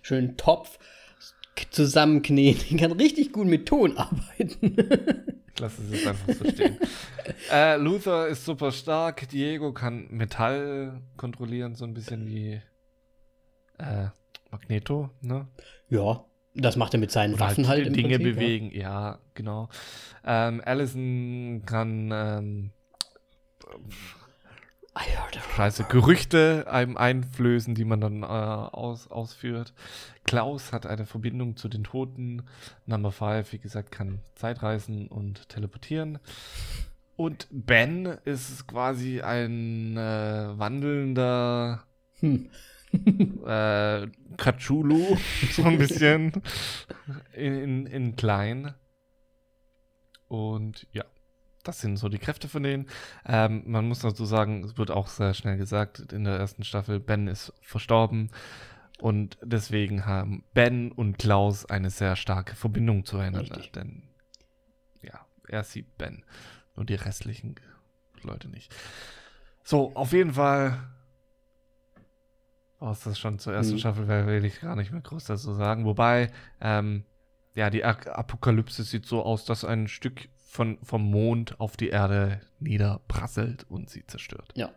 [0.00, 0.78] schön Topf
[1.70, 2.78] zusammenkneten.
[2.78, 4.76] Kann richtig gut mit Ton arbeiten.
[5.54, 6.78] Ich lasse es jetzt einfach so stehen.
[7.52, 9.28] äh, Luther ist super stark.
[9.28, 12.60] Diego kann Metall kontrollieren, so ein bisschen wie
[13.78, 14.06] äh,
[14.50, 15.46] Magneto, ne?
[15.88, 16.24] ja.
[16.54, 19.68] Das macht er mit seinen Oder Waffen halt im Dinge Prinzip, bewegen, ja, genau.
[20.24, 22.70] Ähm, Allison kann ähm,
[23.66, 23.78] Ja.
[24.94, 29.72] I heard a scheiße Gerüchte einem einflößen, die man dann äh, aus, ausführt.
[30.24, 32.42] Klaus hat eine Verbindung zu den Toten.
[32.84, 36.18] Number 5, wie gesagt, kann Zeitreisen und teleportieren.
[37.16, 41.84] Und Ben ist quasi ein äh, wandelnder
[42.22, 42.50] Hm.
[43.46, 45.16] Äh, Cthulhu,
[45.50, 46.32] so ein bisschen
[47.34, 48.74] in, in, in klein.
[50.28, 51.04] Und ja,
[51.62, 52.86] das sind so die Kräfte von denen.
[53.26, 57.00] Ähm, man muss dazu sagen, es wird auch sehr schnell gesagt in der ersten Staffel,
[57.00, 58.30] Ben ist verstorben.
[59.00, 63.56] Und deswegen haben Ben und Klaus eine sehr starke Verbindung zueinander.
[63.56, 63.72] Richtig.
[63.72, 64.08] Denn
[65.02, 66.24] ja, er sieht Ben.
[66.76, 67.56] Nur die restlichen
[68.22, 68.74] Leute nicht.
[69.64, 70.78] So, auf jeden Fall
[72.82, 73.78] war es das schon zur ersten Mhm.
[73.78, 75.84] Staffel, weil will ich gar nicht mehr groß dazu sagen.
[75.84, 76.30] Wobei,
[76.60, 77.04] ähm,
[77.54, 82.40] ja, die Apokalypse sieht so aus, dass ein Stück von, vom Mond auf die Erde
[82.58, 84.52] niederprasselt und sie zerstört.
[84.54, 84.72] Ja.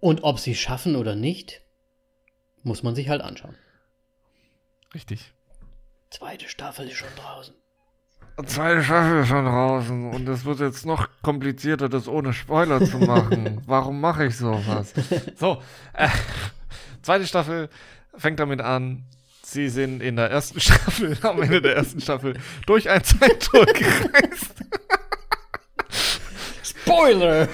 [0.00, 1.62] Und ob sie schaffen oder nicht,
[2.62, 3.56] muss man sich halt anschauen.
[4.92, 5.32] Richtig.
[6.10, 7.54] Zweite Staffel ist schon draußen.
[8.42, 13.62] Zweite Staffel schon draußen und es wird jetzt noch komplizierter, das ohne Spoiler zu machen.
[13.66, 14.92] Warum mache ich sowas?
[15.36, 15.62] So,
[15.92, 16.08] äh,
[17.00, 17.68] zweite Staffel
[18.16, 19.04] fängt damit an.
[19.44, 24.64] Sie sind in der ersten Staffel, am Ende der ersten Staffel, durch ein Zeittor gereist.
[26.64, 27.48] Spoiler!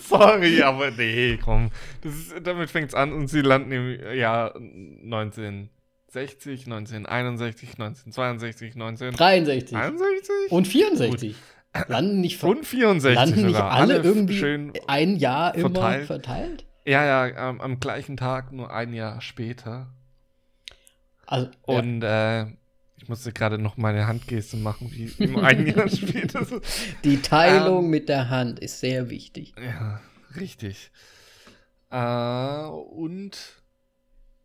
[0.00, 1.70] Sorry, aber nee, komm.
[2.02, 4.54] Das ist, damit fängt's an und sie landen im Jahr
[6.08, 9.16] 1960, 1961, 1962, 1961.
[9.18, 9.76] 63.
[9.76, 10.52] 61?
[10.52, 11.36] Und 64.
[11.86, 13.70] Landen nicht, Und 64 landen nicht sogar.
[13.72, 14.72] alle, irgendwie schön.
[14.86, 16.64] ein Jahr immer verteilt.
[16.86, 19.92] Ja, ja, am, am gleichen Tag, nur ein Jahr später.
[21.26, 21.78] Also, ja.
[21.78, 22.46] Und äh,
[22.96, 26.46] ich musste gerade noch meine Handgeste machen, wie nur ein Jahr später.
[27.04, 29.54] Die Teilung ähm, mit der Hand ist sehr wichtig.
[29.62, 30.00] Ja,
[30.40, 30.90] richtig.
[31.90, 33.57] Äh, und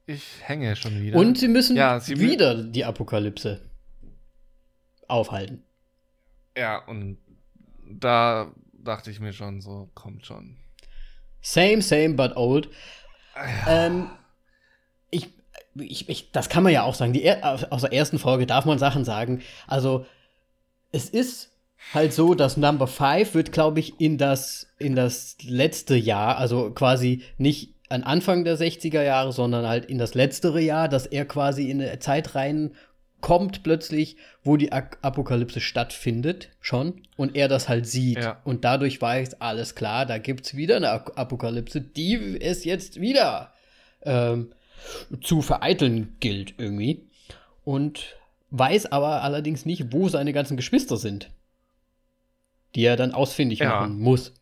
[0.05, 1.17] ich hänge schon wieder.
[1.17, 3.61] Und sie müssen Ja, sie mü- wieder die Apokalypse
[5.07, 5.63] aufhalten.
[6.57, 7.17] Ja, und
[7.89, 10.57] da dachte ich mir schon so, kommt schon.
[11.41, 12.69] Same, same, but old.
[13.67, 14.09] Ähm,
[15.09, 15.29] ich,
[15.75, 17.13] ich, ich, das kann man ja auch sagen.
[17.13, 19.41] Die, aus der ersten Folge darf man Sachen sagen.
[19.67, 20.05] Also,
[20.91, 21.51] es ist
[21.93, 26.71] halt so, dass Number 5 wird, glaube ich, in das, in das letzte Jahr, also
[26.71, 31.25] quasi nicht an Anfang der 60er Jahre, sondern halt in das letztere Jahr, dass er
[31.25, 37.85] quasi in eine Zeit reinkommt plötzlich, wo die Apokalypse stattfindet, schon, und er das halt
[37.85, 38.17] sieht.
[38.23, 38.41] Ja.
[38.43, 43.53] Und dadurch weiß, alles klar, da gibt es wieder eine Apokalypse, die es jetzt wieder
[44.01, 44.51] ähm,
[45.21, 47.07] zu vereiteln gilt irgendwie.
[47.63, 48.15] Und
[48.49, 51.29] weiß aber allerdings nicht, wo seine ganzen Geschwister sind.
[52.75, 53.69] Die er dann ausfindig Ja.
[53.81, 54.33] machen muss.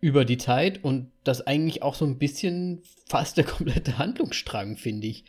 [0.00, 5.08] Über die Zeit und das eigentlich auch so ein bisschen fast der komplette Handlungsstrang, finde
[5.08, 5.24] ich.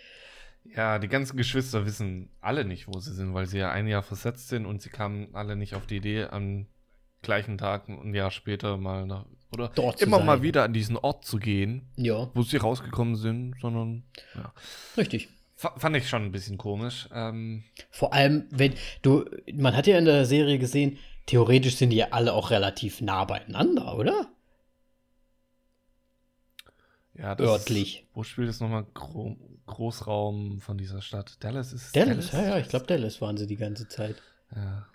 [0.76, 4.04] Ja, die ganzen Geschwister wissen alle nicht, wo sie sind, weil sie ja ein Jahr
[4.04, 6.68] versetzt sind und sie kamen alle nicht auf die Idee, am
[7.22, 11.26] gleichen Tag ein Jahr später mal nach, oder Dort immer mal wieder an diesen Ort
[11.26, 14.04] zu gehen, Ja, wo sie rausgekommen sind, sondern
[14.36, 14.54] ja.
[14.96, 15.30] richtig.
[15.58, 17.10] F fand ich schon ein bisschen komisch.
[17.14, 21.98] Ähm, Vor allem, wenn du, man hat ja in der Serie gesehen, theoretisch sind die
[21.98, 24.28] ja alle auch relativ nah beieinander, oder?
[27.20, 28.06] Ja, das Örtlich.
[28.14, 31.38] Wo spielt es nochmal Gro Großraum von dieser Stadt?
[31.42, 34.16] Dallas ist es Dallas, ja, ja, ich glaube, Dallas waren sie die ganze Zeit.
[34.56, 34.88] Ja.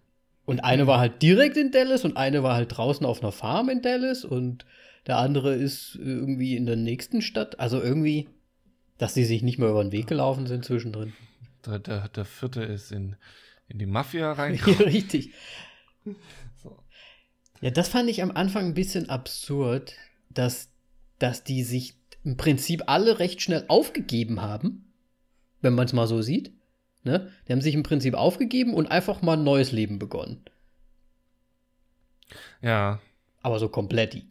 [0.47, 3.69] Und eine war halt direkt in Dallas und eine war halt draußen auf einer Farm
[3.69, 4.67] in Dallas und
[5.07, 7.61] der andere ist irgendwie in der nächsten Stadt.
[7.61, 8.29] Also irgendwie,
[8.99, 11.13] dass sie sich nicht mehr über den Weg gelaufen sind zwischendrin.
[11.65, 13.17] Der, der, der vierte ist in,
[13.69, 14.81] in die Mafia Ja, reingekommen.
[14.83, 15.33] richtig.
[16.63, 16.79] So.
[17.61, 19.95] Ja, das fand ich am Anfang ein bisschen absurd,
[20.31, 20.69] dass,
[21.19, 21.95] dass die sich
[22.25, 24.93] im Prinzip alle recht schnell aufgegeben haben,
[25.61, 26.53] wenn man es mal so sieht.
[27.05, 27.31] Ne?
[27.47, 30.43] Die haben sich im Prinzip aufgegeben und einfach mal ein neues Leben begonnen.
[32.63, 33.01] Ja,
[33.43, 34.25] Aber so komplett.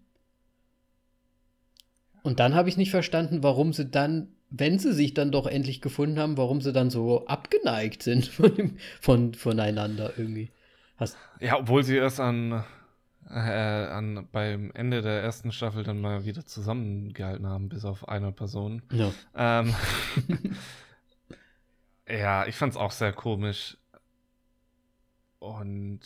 [2.23, 5.81] Und dann habe ich nicht verstanden, warum sie dann, wenn sie sich dann doch endlich
[5.81, 10.49] gefunden haben, warum sie dann so abgeneigt sind von, dem, von, voneinander irgendwie.
[10.97, 12.63] Hast, Ja, obwohl sie erst an,
[13.29, 18.31] äh, an beim Ende der ersten Staffel dann mal wieder zusammengehalten haben, bis auf eine
[18.31, 18.81] Person.
[18.91, 19.11] ja.
[19.35, 19.73] Ähm,
[22.07, 23.77] ja, ich fand's auch sehr komisch.
[25.39, 25.99] Und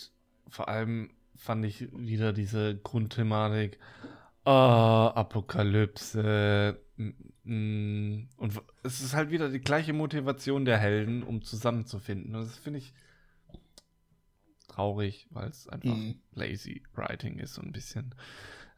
[0.49, 3.79] vor allem fand ich wieder diese Grundthematik.
[4.43, 6.79] Ah, Apokalypse.
[6.97, 8.29] Und
[8.83, 12.33] es ist halt wieder die gleiche Motivation der Helden, um zusammenzufinden.
[12.35, 12.93] Und das finde ich
[14.77, 16.15] traurig, weil es einfach Mhm.
[16.33, 18.13] lazy writing ist, so ein bisschen.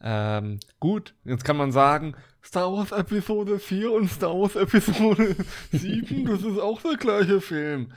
[0.02, 5.36] Ähm, gut, jetzt kann man sagen, Star Wars Episode 4 und Star Wars Episode
[5.74, 7.92] 7, das ist auch der gleiche Film.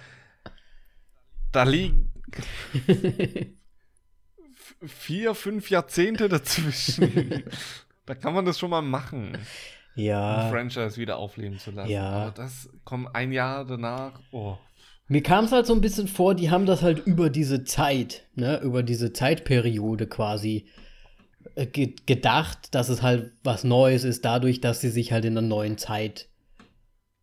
[1.53, 2.11] Da liegen
[4.85, 7.45] vier, fünf Jahrzehnte dazwischen.
[8.07, 9.47] da kann man das schon mal machen, ein
[9.95, 10.49] ja.
[10.51, 11.91] Franchise wieder aufleben zu lassen.
[11.91, 12.09] Ja.
[12.11, 14.19] Aber das kommt ein Jahr danach.
[14.33, 14.59] Oh.
[15.13, 18.23] Mir kam es halt so ein bisschen vor, die haben das halt über diese Zeit,
[18.35, 20.65] ne, über diese Zeitperiode quasi
[21.55, 25.37] äh, ge gedacht, dass es halt was Neues ist, dadurch, dass sie sich halt in
[25.37, 26.31] einer neuen Zeit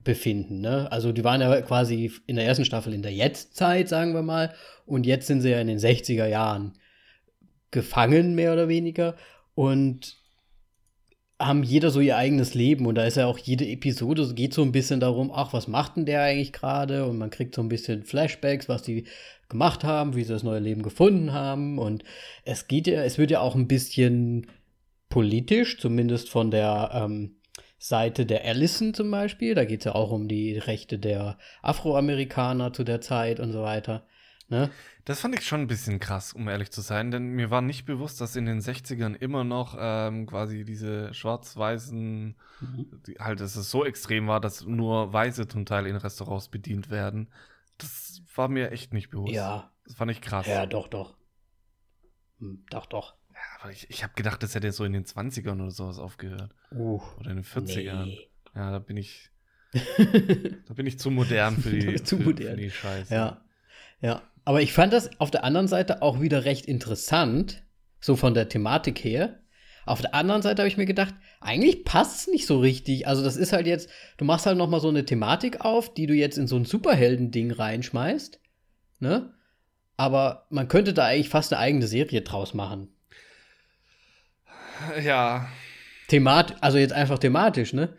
[0.04, 0.92] befinden, ne?
[0.92, 4.54] Also die waren ja quasi in der ersten Staffel in der Jetztzeit, sagen wir mal,
[4.86, 6.74] und jetzt sind sie ja in den 60er Jahren
[7.72, 9.16] gefangen, mehr oder weniger,
[9.56, 10.19] und
[11.40, 14.54] haben jeder so ihr eigenes Leben und da ist ja auch jede Episode so- geht
[14.54, 17.06] so ein bisschen darum, ach, was macht denn der eigentlich gerade?
[17.06, 19.06] Und man kriegt so ein bisschen Flashbacks, was die
[19.48, 22.04] gemacht haben, wie sie das neue Leben gefunden haben und
[22.44, 24.48] es geht ja, es wird ja auch ein bisschen
[25.10, 27.38] politisch, zumindest von der ähm,
[27.80, 29.56] Seite der Allison zum Beispiel.
[29.56, 33.64] Da geht es ja auch um die Rechte der Afroamerikaner zu der Zeit und so
[33.64, 34.06] weiter.
[34.50, 34.72] Ne?
[35.06, 37.86] Das fand ich schon ein bisschen krass, um ehrlich zu sein, denn mir war nicht
[37.86, 42.36] bewusst, dass in den 60ern immer noch ähm, quasi diese schwarz-weißen,
[43.08, 46.90] die, halt, dass es so extrem war, dass nur Weiße zum Teil in Restaurants bedient
[46.90, 47.30] werden.
[47.78, 49.34] Das war mir echt nicht bewusst.
[49.34, 50.48] Ja, Das fand ich krass.
[50.48, 51.16] ja, doch, doch.
[52.40, 53.16] Hm, Doch, doch.
[53.34, 56.54] Ja, aber ich, ich habe gedacht, das hätte so in den 20ern oder sowas aufgehört.
[56.72, 58.06] Uh, Oder in den 40ern.
[58.06, 58.30] nee.
[58.56, 59.30] Ja, da bin ich,
[60.68, 62.56] da bin ich zu modern für die, Zu für, modern.
[62.56, 63.14] für die Scheiße.
[63.14, 63.42] Ja,
[64.02, 64.22] ja.
[64.50, 67.62] Aber ich fand das auf der anderen Seite auch wieder recht interessant,
[68.00, 69.38] so von der Thematik her.
[69.86, 73.06] Auf der anderen Seite habe ich mir gedacht, eigentlich passt es nicht so richtig.
[73.08, 76.08] Also das ist halt jetzt, du machst halt noch mal so eine Thematik auf, die
[76.08, 78.40] du jetzt in so ein Superhelden-Ding reinschmeißt,
[79.02, 79.36] ne?
[79.98, 82.88] Aber man könnte da eigentlich fast eine eigene Serie draus machen.
[85.00, 85.48] Ja.
[86.08, 87.96] Themat, also jetzt einfach thematisch, ne?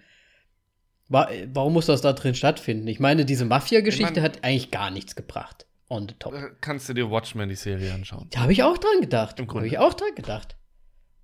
[1.07, 2.89] Warum muss das da drin stattfinden?
[2.89, 5.67] Ich meine, diese Mafia-Geschichte Ich mein- hat eigentlich gar nichts gebracht.
[5.93, 6.33] On the top.
[6.35, 8.29] Äh, Kannst du dir Watchmen die Serie anschauen?
[8.31, 9.39] Da habe ich auch dran gedacht.
[9.39, 9.67] Im Habe Grunde.
[9.69, 10.57] ich auch dran gedacht.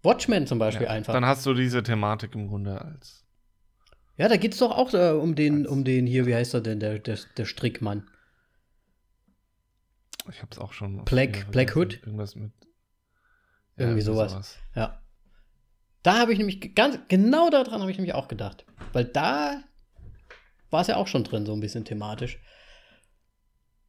[0.02, 0.92] Watchmen zum Beispiel Ja.
[0.92, 1.12] einfach.
[1.14, 3.24] Dann hast du diese Thematik im Grunde als.
[4.16, 6.60] ja, da geht es doch auch äh, um den, um den hier, wie heißt er
[6.60, 8.08] denn, der, der, der Strickmann.
[10.30, 11.04] Ich hab's auch schon.
[11.04, 11.76] Black- Black.
[11.76, 12.00] Hood?
[12.04, 12.52] Irgendwas mit.
[13.76, 14.56] Irgendwie sowas.
[14.74, 15.00] Ja.
[16.02, 18.64] Da habe ich nämlich ganz genau daran habe ich nämlich auch gedacht.
[18.92, 19.60] Weil da
[20.70, 22.38] war es ja auch schon drin, so ein bisschen thematisch.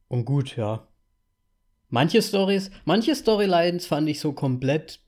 [0.08, 0.86] Und gut, ja.
[1.90, 5.00] Manche Stories, manche Storylines fand ich so komplett.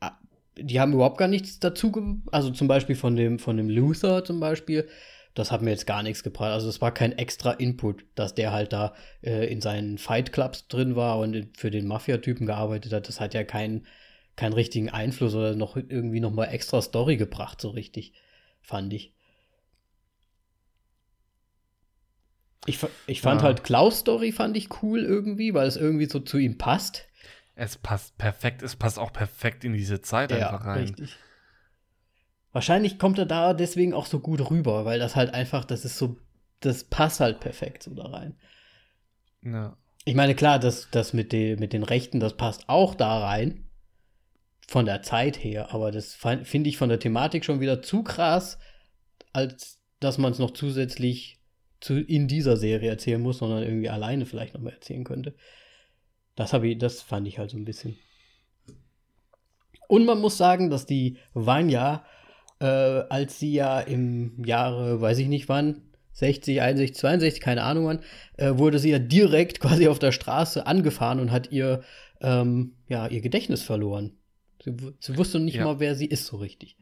[0.00, 0.18] ah,
[0.56, 2.20] Die haben überhaupt gar nichts dazu.
[2.30, 4.88] Also zum Beispiel von dem, von dem Luther zum Beispiel.
[5.34, 6.52] Das hat mir jetzt gar nichts gebracht.
[6.52, 10.68] Also es war kein extra Input, dass der halt da äh, in seinen Fight Clubs
[10.68, 13.08] drin war und für den Mafia-Typen gearbeitet hat.
[13.08, 13.86] Das hat ja keinen
[14.36, 18.14] keinen richtigen Einfluss oder noch irgendwie noch mal extra Story gebracht, so richtig,
[18.60, 19.14] fand ich.
[22.66, 23.48] Ich, ich fand Ja.
[23.48, 27.06] halt Klaus Story fand ich cool irgendwie, weil es irgendwie so zu ihm passt.
[27.54, 28.62] Es passt perfekt.
[28.62, 30.78] Es passt auch perfekt in diese Zeit einfach rein.
[30.82, 31.16] richtig.
[32.52, 35.96] Wahrscheinlich kommt er da deswegen auch so gut rüber, weil das halt einfach, das ist
[35.98, 36.18] so,
[36.60, 38.36] das passt halt perfekt so da rein.
[39.42, 39.76] Ja.
[40.04, 43.68] Ich meine, klar, das, das mit, den, mit den Rechten, das passt auch da rein.
[44.68, 45.72] Von der Zeit her.
[45.74, 48.58] Aber das fin- finde ich von der Thematik schon wieder zu krass,
[49.32, 51.38] als dass man es noch zusätzlich
[51.82, 55.34] zu, in dieser Serie erzählen muss, sondern irgendwie alleine vielleicht noch mal erzählen könnte.
[56.36, 57.98] Das, ich, das fand ich halt so ein bisschen.
[59.88, 62.04] Und man muss sagen, dass die Vanya,
[62.60, 67.86] äh, als sie ja im Jahre, weiß ich nicht wann, 60, 61, 62, keine Ahnung
[67.86, 68.00] wann,
[68.38, 71.82] äh, wurde sie ja direkt quasi auf der Straße angefahren und hat ihr,
[72.20, 74.12] ähm, ja, ihr Gedächtnis verloren.
[74.64, 75.64] Sie, sie wusste nicht Ja.
[75.64, 76.76] mal, wer sie ist so richtig.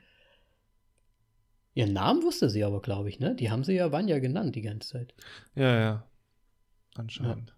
[1.75, 3.35] Ihren Namen wusste sie aber, glaube ich, ne?
[3.37, 5.15] Die haben sie ja Vanya genannt die ganze Zeit.
[5.55, 6.05] Ja, ja.
[6.97, 7.55] Anscheinend.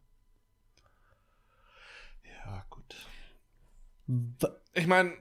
[2.44, 2.94] Ja, gut.
[4.06, 5.12] Wa- Ich meine,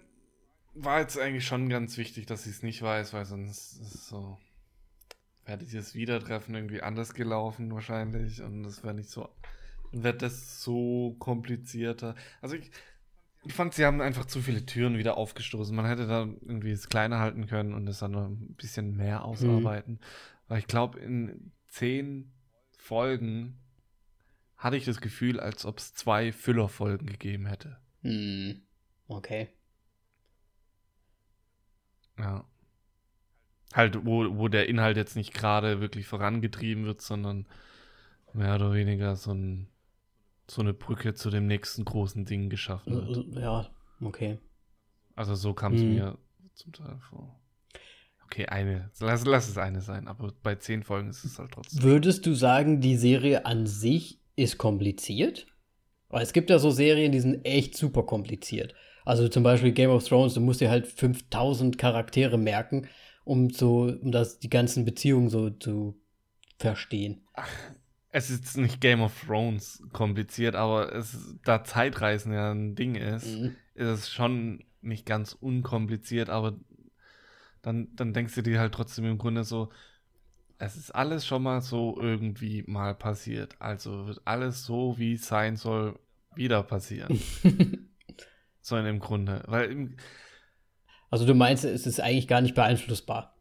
[0.73, 4.07] war jetzt eigentlich schon ganz wichtig, dass sie es nicht weiß, weil sonst ist es
[4.07, 4.37] so.
[5.45, 8.41] Wäre dieses Wiedertreffen irgendwie anders gelaufen, wahrscheinlich.
[8.41, 9.29] Und das wäre nicht so.
[9.91, 12.15] Wird das so komplizierter.
[12.41, 12.71] Also ich,
[13.43, 15.75] ich fand, sie haben einfach zu viele Türen wieder aufgestoßen.
[15.75, 19.25] Man hätte da irgendwie es kleiner halten können und es dann noch ein bisschen mehr
[19.25, 19.99] ausarbeiten.
[20.47, 22.31] Weil ich glaube, in zehn
[22.77, 23.57] Folgen
[24.57, 27.77] hatte ich das Gefühl, als ob es zwei Füllerfolgen gegeben hätte.
[28.01, 28.61] Hm,
[29.07, 29.49] okay.
[32.19, 32.45] Ja.
[33.73, 37.47] Halt, wo, wo der Inhalt jetzt nicht gerade wirklich vorangetrieben wird, sondern
[38.33, 39.67] mehr oder weniger so, ein,
[40.53, 43.35] so eine Brücke zu dem nächsten großen Ding geschaffen wird.
[43.35, 43.69] Ja,
[44.01, 44.37] okay.
[45.15, 45.89] Also so kam es Mhm.
[45.89, 46.17] mir
[46.53, 47.39] zum Teil vor.
[48.25, 48.91] Okay, eine.
[48.99, 51.83] Lass, lass es eine sein, aber bei zehn Folgen ist es halt trotzdem.
[51.83, 55.47] Würdest du sagen, die Serie an sich ist kompliziert?
[56.09, 58.73] Weil es gibt ja so Serien, die sind echt super kompliziert.
[59.05, 62.87] Also zum Beispiel Game of Thrones, du musst dir halt 5000 Charaktere merken,
[63.23, 65.99] um so, um das, die ganzen Beziehungen so zu
[66.57, 67.25] verstehen.
[68.11, 73.25] Es ist nicht Game of Thrones kompliziert, aber es, da Zeitreisen ja ein Ding ist,
[73.39, 73.55] Mhm.
[73.73, 76.57] ist es schon nicht ganz unkompliziert, aber
[77.61, 79.71] dann, dann denkst du dir halt trotzdem im Grunde so,
[80.57, 83.55] es ist alles schon mal so irgendwie mal passiert.
[83.59, 85.97] Also wird alles so, wie es sein soll,
[86.35, 87.19] wieder passieren.
[88.61, 89.43] so in dem Grunde.
[89.47, 89.95] Weil im,
[91.09, 93.35] Also du meinst, es ist eigentlich gar nicht beeinflussbar.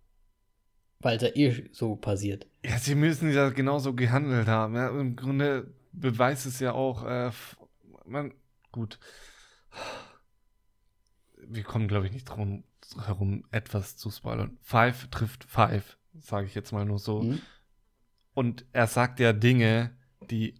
[1.01, 2.46] Weil es ja eh so passiert.
[2.64, 4.74] ja, sie müssen ja genauso gehandelt haben.
[4.74, 7.30] Ja, Im Grunde beweist es ja auch, äh,
[8.07, 8.32] man,
[8.70, 8.98] gut.
[11.36, 12.64] Wir kommen, glaube ich, nicht drum
[13.07, 14.59] herum, etwas zu spoilern.
[14.62, 17.22] Five trifft Five, sage ich jetzt mal nur so.
[17.22, 17.40] Mhm.
[18.34, 19.90] Und er sagt ja Dinge,
[20.30, 20.55] die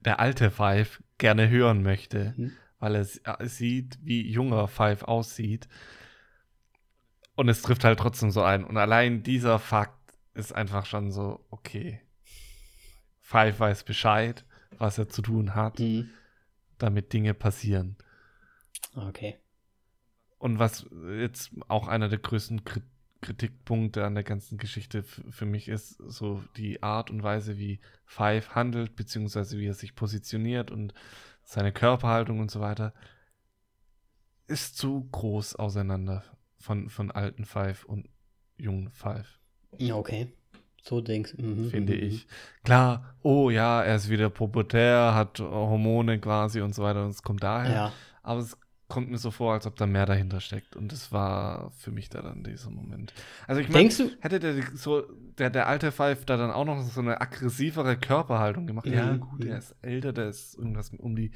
[0.00, 2.52] der alte Five gerne hören möchte, Mhm.
[2.78, 3.04] weil er
[3.48, 5.68] sieht, wie junger Five aussieht.
[7.38, 8.64] Und es trifft halt trotzdem so ein.
[8.64, 12.00] Und allein dieser Fakt ist einfach schon so, okay.
[13.20, 14.44] Five weiß Bescheid,
[14.76, 16.10] was er zu tun hat, Mhm.
[16.78, 17.96] damit Dinge passieren.
[18.96, 19.38] Okay.
[20.38, 20.86] Und was
[21.16, 22.82] jetzt auch einer der größten Kri
[23.20, 28.56] Kritikpunkte an der ganzen Geschichte für mich ist so die Art und Weise, wie Five
[28.56, 30.92] handelt, beziehungsweise wie er sich positioniert und
[31.44, 32.94] seine Körperhaltung und so weiter,
[34.48, 36.24] ist zu groß auseinander
[36.58, 38.08] von, von alten Five und
[38.56, 39.38] jungen Five.
[39.72, 40.28] Okay.
[40.82, 42.02] So denkst mhm, Finde mhm.
[42.02, 42.26] ich.
[42.64, 47.22] Klar, oh ja, er ist wieder pubertär, hat Hormone quasi und so weiter und es
[47.22, 47.74] kommt daher.
[47.74, 47.92] Ja.
[48.22, 48.56] Aber es
[48.88, 50.74] kommt mir so vor, als ob da mehr dahinter steckt.
[50.74, 53.12] Und das war für mich da dann dieser Moment.
[53.46, 53.90] Also ich meine,
[54.20, 55.02] hätte der so,
[55.36, 58.86] der, der alte Five da dann auch noch so eine aggressivere Körperhaltung gemacht.
[58.86, 58.92] Mhm.
[58.92, 61.32] Ja, gut, der ist älter, der ist irgendwas um die,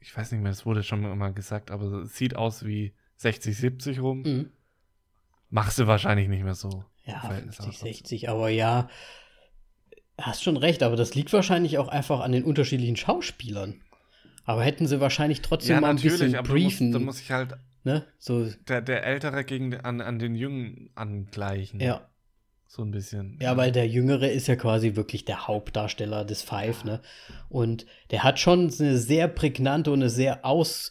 [0.00, 3.56] ich weiß nicht mehr, das wurde schon mal gesagt, aber es sieht aus wie 60,
[3.56, 4.22] 70 rum.
[4.22, 4.50] Mhm.
[5.50, 6.84] Machst du wahrscheinlich nicht mehr so.
[7.04, 8.88] Ja, 50, 60, aber ja,
[10.18, 13.80] hast schon recht, aber das liegt wahrscheinlich auch einfach an den unterschiedlichen Schauspielern.
[14.44, 16.92] Aber hätten sie wahrscheinlich trotzdem ja, mal ein bisschen aber briefen.
[16.92, 18.06] Da muss ich halt ne?
[18.18, 21.80] so der, der Ältere gegen an, an den Jungen angleichen.
[21.80, 22.08] Ja.
[22.66, 23.38] So ein bisschen.
[23.40, 26.92] Ja, weil der Jüngere ist ja quasi wirklich der Hauptdarsteller des Five, ja.
[26.92, 27.00] ne?
[27.48, 30.90] Und der hat schon eine sehr prägnante und eine sehr aus,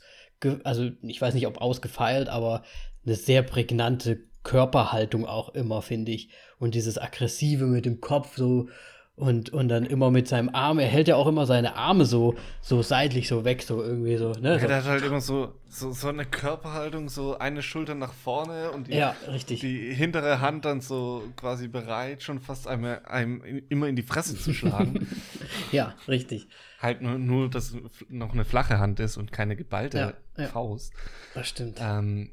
[0.64, 2.64] also ich weiß nicht, ob ausgefeilt, aber
[3.06, 6.30] eine sehr prägnante Körperhaltung auch immer, finde ich.
[6.60, 8.68] Und dieses Aggressive mit dem Kopf so
[9.16, 12.34] und, und dann immer mit seinem Arm, er hält ja auch immer seine Arme so,
[12.62, 14.32] so seitlich so weg, so irgendwie so.
[14.32, 14.60] Ne?
[14.60, 18.88] Er hat halt immer so, so, so eine Körperhaltung, so eine Schulter nach vorne und
[18.88, 19.16] die, ja,
[19.50, 24.36] die hintere Hand dann so quasi bereit, schon fast einem, einem immer in die Fresse
[24.36, 25.08] zu schlagen.
[25.72, 26.48] ja, richtig.
[26.84, 27.78] Halt nur, nur, dass
[28.10, 30.50] noch eine flache Hand ist und keine geballte ja, ja.
[30.50, 30.94] Faust.
[31.34, 31.80] Das stimmt.
[31.82, 32.32] Ähm,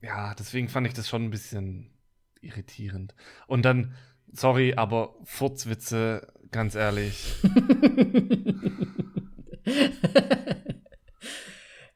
[0.00, 1.90] ja, deswegen fand ich das schon ein bisschen
[2.40, 3.12] irritierend.
[3.48, 3.96] Und dann,
[4.32, 7.34] sorry, aber Furzwitze, ganz ehrlich.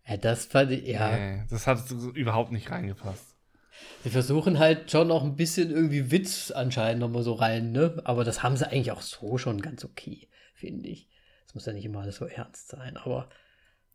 [0.08, 1.16] ja, das fand ich, ja.
[1.16, 3.36] Nee, das hat überhaupt nicht reingepasst.
[4.02, 8.02] Sie versuchen halt schon noch ein bisschen irgendwie Witz anscheinend nochmal so rein, ne?
[8.02, 11.08] Aber das haben sie eigentlich auch so schon ganz okay, finde ich.
[11.56, 13.30] Muss ja nicht immer alles so ernst sein, aber.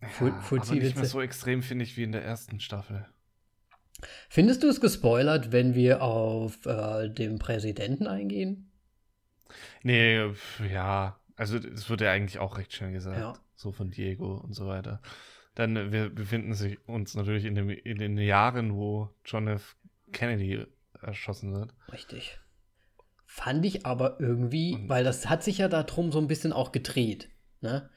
[0.01, 3.05] Ja, aber nicht mehr so extrem, finde ich, wie in der ersten Staffel.
[4.29, 8.71] Findest du es gespoilert, wenn wir auf äh, den Präsidenten eingehen?
[9.83, 10.33] Nee,
[10.73, 11.19] ja.
[11.35, 13.19] Also, es wird ja eigentlich auch recht schnell gesagt.
[13.19, 13.33] Ja.
[13.53, 15.03] So von Diego und so weiter.
[15.53, 16.55] Dann, äh, wir befinden
[16.87, 19.75] uns natürlich in, dem, in den Jahren, wo John F.
[20.11, 20.65] Kennedy
[20.99, 21.75] erschossen wird.
[21.93, 22.39] Richtig.
[23.27, 26.71] Fand ich aber irgendwie, und weil das hat sich ja darum so ein bisschen auch
[26.71, 27.29] gedreht.
[27.61, 27.89] Ne?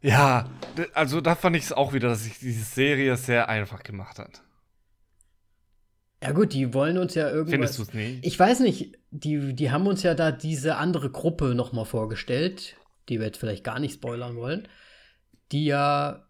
[0.00, 0.48] Ja,
[0.94, 4.42] also da fand ich es auch wieder, dass sich diese Serie sehr einfach gemacht hat.
[6.22, 7.52] Ja gut, die wollen uns ja irgendwie.
[7.52, 8.24] Findest du es nicht?
[8.24, 12.76] Ich weiß nicht, die, die haben uns ja da diese andere Gruppe nochmal vorgestellt,
[13.08, 14.68] die wir jetzt vielleicht gar nicht spoilern wollen,
[15.52, 16.26] die ja,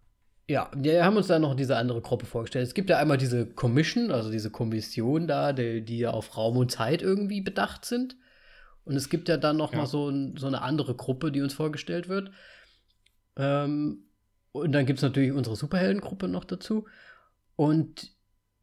[0.48, 2.66] ja, die haben uns da noch diese andere Gruppe vorgestellt.
[2.66, 6.56] Es gibt ja einmal diese Commission, also diese Kommission da, die, die ja auf Raum
[6.56, 8.16] und Zeit irgendwie bedacht sind.
[8.86, 9.78] Und es gibt ja dann noch ja.
[9.78, 12.30] mal so, so eine andere Gruppe, die uns vorgestellt wird.
[13.36, 14.04] Ähm,
[14.52, 16.86] und dann gibt es natürlich unsere Superheldengruppe noch dazu.
[17.56, 18.12] Und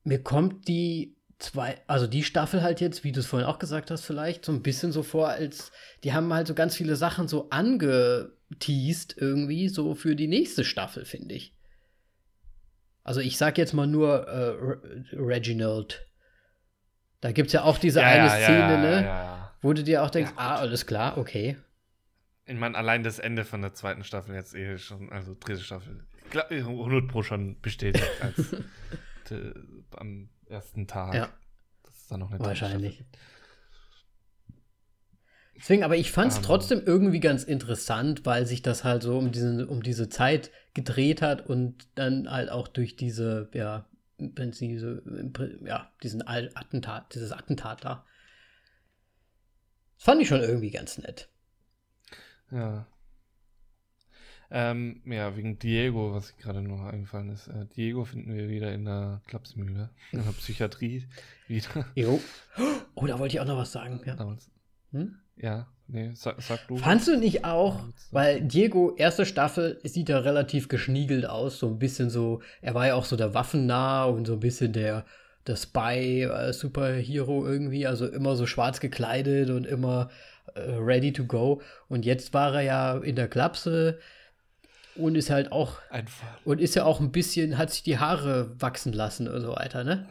[0.06, 3.92] mir kommt die zwei, also die Staffel halt jetzt, wie du es vorhin auch gesagt
[3.92, 5.74] hast, vielleicht so ein bisschen so vor, als
[6.06, 11.04] die haben halt so ganz viele Sachen so angeteased irgendwie, so für die nächste Staffel,
[11.04, 11.54] finde ich.
[13.04, 16.08] Also ich sag jetzt mal nur äh, Reginald.
[17.20, 19.43] Da gibt es ja auch diese ja, eine ja, Szene, ja, ne?
[19.64, 21.58] Wo du dir auch denkst, ah, alles klar, okay.
[22.46, 26.06] Ich meine, allein das Ende von der zweiten Staffel jetzt eh schon, also dritte Staffel,
[26.26, 28.56] ich glaube, 100 Pro schon bestätigt als
[29.96, 31.16] am ersten Tag.
[31.16, 31.30] Ja.
[31.84, 33.04] Das ist dann noch eine Wahrscheinlich.
[35.56, 36.48] Deswegen, aber ich fand es um, ähm.
[36.48, 41.22] trotzdem irgendwie ganz interessant, weil sich das halt so um, diesen, um diese Zeit gedreht
[41.22, 43.86] hat und dann halt auch durch diese, ja,
[44.18, 44.98] wenn sie so,
[45.64, 48.06] ja, diesen Attentat, dieses Attentat da.
[50.04, 51.30] Das fand ich schon irgendwie ganz nett.
[52.52, 52.86] Ja.
[54.52, 57.48] Ähm, ja, wegen Diego, was gerade noch eingefallen ist.
[57.48, 61.08] Äh, Diego finden wir wieder in der Klapsmühle, in der Psychiatrie
[61.48, 61.86] wieder.
[61.96, 62.20] Jo.
[62.96, 64.02] Oh, da wollte ich auch noch was sagen.
[64.06, 64.18] Ja,
[64.92, 65.20] hm?
[65.38, 66.76] ja nee, sag, sag, du.
[66.76, 71.80] Fandst du nicht auch, weil Diego, erste Staffel, sieht ja relativ geschniegelt aus, so ein
[71.80, 75.06] bisschen so, er war ja auch so der Waffennah und so ein bisschen der,
[75.48, 80.10] der Spy-Superhero äh, irgendwie, also immer so schwarz gekleidet und immer
[80.56, 81.62] äh, ready to go.
[81.90, 84.00] Und jetzt war er ja in der Klapse
[84.96, 85.80] und ist halt auch.
[85.90, 86.28] Einfach.
[86.46, 89.84] Und ist ja auch ein bisschen, hat sich die Haare wachsen lassen und so weiter,
[89.84, 90.08] ne?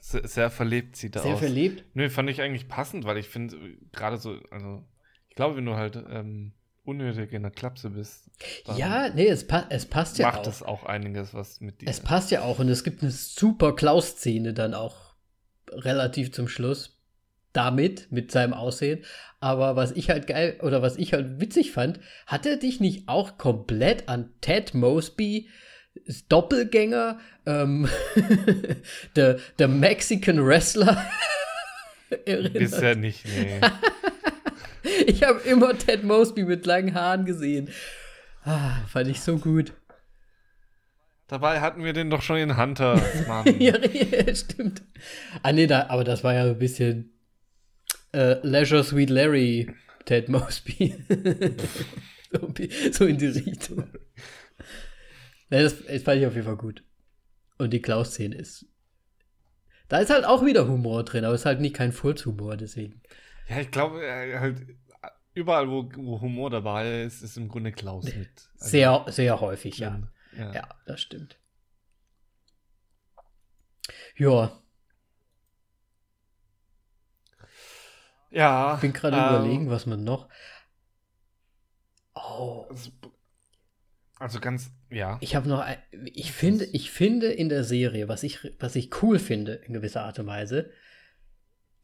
[0.00, 1.40] Sehr, sehr verlebt sieht er sehr aus.
[1.40, 1.84] Sehr verlebt?
[1.94, 3.56] Nö, fand ich eigentlich passend, weil ich finde,
[3.92, 4.84] gerade so, also,
[5.28, 6.52] ich glaube, wenn du halt ähm,
[6.84, 8.30] unnötig in der Klapse bist.
[8.76, 10.44] Ja, nee, es, pa es passt ja macht auch.
[10.46, 11.88] Macht es auch einiges, was mit dir.
[11.88, 15.14] Es passt ja auch und es gibt eine super Klaus-Szene dann auch
[15.72, 17.00] relativ zum Schluss
[17.52, 19.04] damit, mit seinem Aussehen.
[19.40, 23.08] Aber was ich halt geil oder was ich halt witzig fand, hat er dich nicht
[23.08, 25.48] auch komplett an Ted Mosby,
[26.28, 27.88] Doppelgänger, ähm,
[29.16, 31.04] der, der Mexican Wrestler
[32.24, 32.54] erinnert?
[32.54, 33.60] Bisher nicht, nee.
[35.06, 37.68] ich habe immer Ted Mosby mit langen Haaren gesehen.
[38.44, 39.72] Ah, fand ich so gut.
[41.28, 43.60] Dabei hatten wir den doch schon in Hunter, Mann.
[43.60, 43.74] ja,
[44.34, 44.82] stimmt.
[45.42, 47.12] Ah, nee, da, aber das war ja ein bisschen
[48.12, 49.72] äh, Leisure Sweet Larry,
[50.06, 50.96] Ted Mosby.
[52.32, 52.52] so,
[52.90, 53.84] so, in die Richtung.
[55.50, 56.82] Ja, das, das fand ich auf jeden Fall gut.
[57.58, 58.66] Und die Klaus-Szene ist.
[59.88, 63.02] Da ist halt auch wieder Humor drin, aber es ist halt nicht kein Furzhumor, deswegen.
[63.50, 64.64] Ja, ich glaube, äh, halt
[65.34, 68.48] überall, wo, wo, Humor dabei ist, ist im Grunde Klaus mit.
[68.60, 70.00] Also sehr, sehr häufig, ja.
[70.36, 70.52] ja.
[70.52, 71.36] Ja, das stimmt.
[74.16, 74.56] Ja.
[78.30, 78.76] Ja.
[78.76, 80.28] Ich bin gerade ähm, überlegen, was man noch.
[82.14, 82.68] Oh.
[84.20, 85.18] Also ganz, ja.
[85.20, 85.66] Ich habe noch,
[86.04, 90.04] ich finde, ich finde in der Serie, was ich, was ich cool finde in gewisser
[90.04, 90.70] Art und Weise,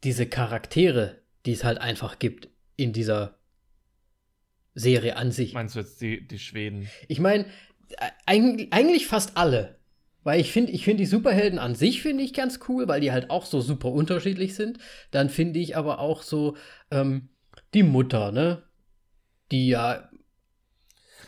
[0.03, 3.39] diese Charaktere, die es halt einfach gibt in dieser
[4.75, 5.53] Serie an sich.
[5.53, 6.87] Meinst du jetzt die, die Schweden?
[7.07, 7.45] Ich meine,
[8.25, 9.77] eigentlich, eigentlich fast alle.
[10.23, 13.13] Weil ich finde, ich finde die Superhelden an sich finde ich ganz cool, weil die
[13.13, 14.77] halt auch so super unterschiedlich sind.
[15.09, 16.57] Dann finde ich aber auch so
[16.91, 17.29] ähm,
[17.73, 18.63] die Mutter, ne?
[19.51, 20.09] Die ja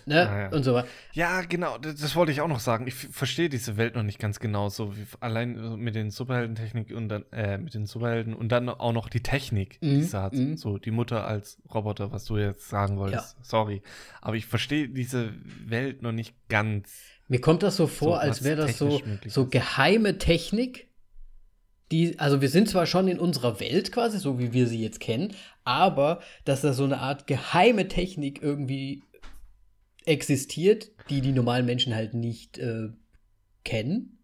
[0.06, 0.30] Ne?
[0.30, 0.50] Ah, ja.
[0.50, 0.88] Und so weiter.
[1.14, 2.88] Ja, genau, das, das, wollte ich auch noch sagen.
[2.88, 7.10] Ich verstehe diese Welt noch nicht ganz genau, so wie allein mit den Superheldentechnik und
[7.10, 9.90] dann, äh, mit den Superhelden und dann auch noch die Technik, mhm.
[9.90, 10.34] die sie hat.
[10.34, 10.58] Mhm.
[10.58, 13.38] So die Mutter als Roboter, was du jetzt sagen wolltest.
[13.38, 13.44] Ja.
[13.44, 13.82] Sorry.
[14.22, 15.34] Aber ich verstehe diese
[15.66, 16.90] Welt noch nicht ganz.
[17.28, 20.88] Mir kommt das so vor, so, als wäre das so, so geheime Technik.
[21.92, 25.00] Die, also wir sind zwar schon in unserer Welt quasi, so wie wir sie jetzt
[25.00, 25.34] kennen,
[25.64, 29.04] aber dass da so eine Art geheime Technik irgendwie
[30.10, 32.90] existiert, die die normalen Menschen halt nicht äh,
[33.64, 34.18] kennen.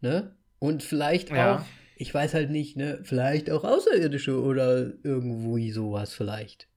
[0.00, 0.36] Ne?
[0.58, 1.56] Und vielleicht ja.
[1.56, 1.64] auch,
[1.96, 6.68] ich weiß halt nicht, ne, vielleicht auch Außerirdische oder irgendwo sowas vielleicht.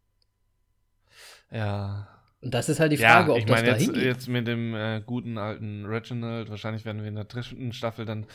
[1.51, 2.07] Ja.
[2.41, 5.01] Und das ist halt die Frage, ja, ob das da jetzt, jetzt mit dem äh,
[5.05, 8.25] guten alten Reginald, wahrscheinlich werden wir in der dritten Staffel dann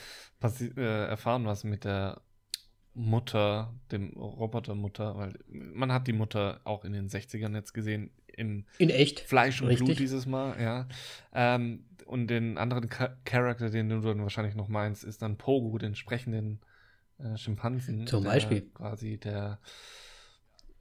[0.43, 2.21] äh, erfahren, was mit der
[2.95, 8.67] Mutter, dem Robotermutter, weil man hat die Mutter auch in den 60ern jetzt gesehen, in,
[8.79, 9.87] in echt Fleisch und Richtig.
[9.87, 10.87] Blut dieses Mal, ja.
[11.35, 15.97] Ähm, und den anderen Charakter, den du dann wahrscheinlich noch meinst, ist dann Pogo, den
[15.97, 16.61] sprechenden
[17.19, 18.07] äh, Schimpansen.
[18.07, 18.63] Zum Beispiel.
[18.75, 19.59] Quasi der,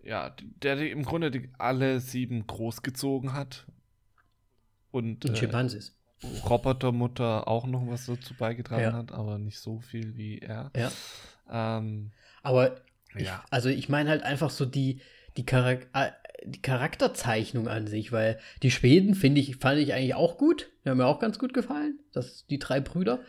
[0.04, 3.66] ja, der, im Grunde die, alle sieben großgezogen hat.
[4.92, 5.98] Und, und Schimpanses.
[6.22, 8.94] Äh, Robotermutter auch noch was dazu beigetragen ja.
[8.94, 10.72] hat, aber nicht so viel wie er.
[10.76, 10.92] Ja.
[11.50, 12.12] Ähm,
[12.44, 12.82] aber
[13.16, 13.44] ich, ja.
[13.50, 15.02] also ich meine halt einfach so die,
[15.38, 16.12] die Charak äh,
[16.46, 20.70] die Charakterzeichnung an sich, weil die Schweden finde ich, fand ich eigentlich auch gut.
[20.84, 22.00] Die haben mir auch ganz gut gefallen.
[22.14, 23.20] Das, die drei Brüder.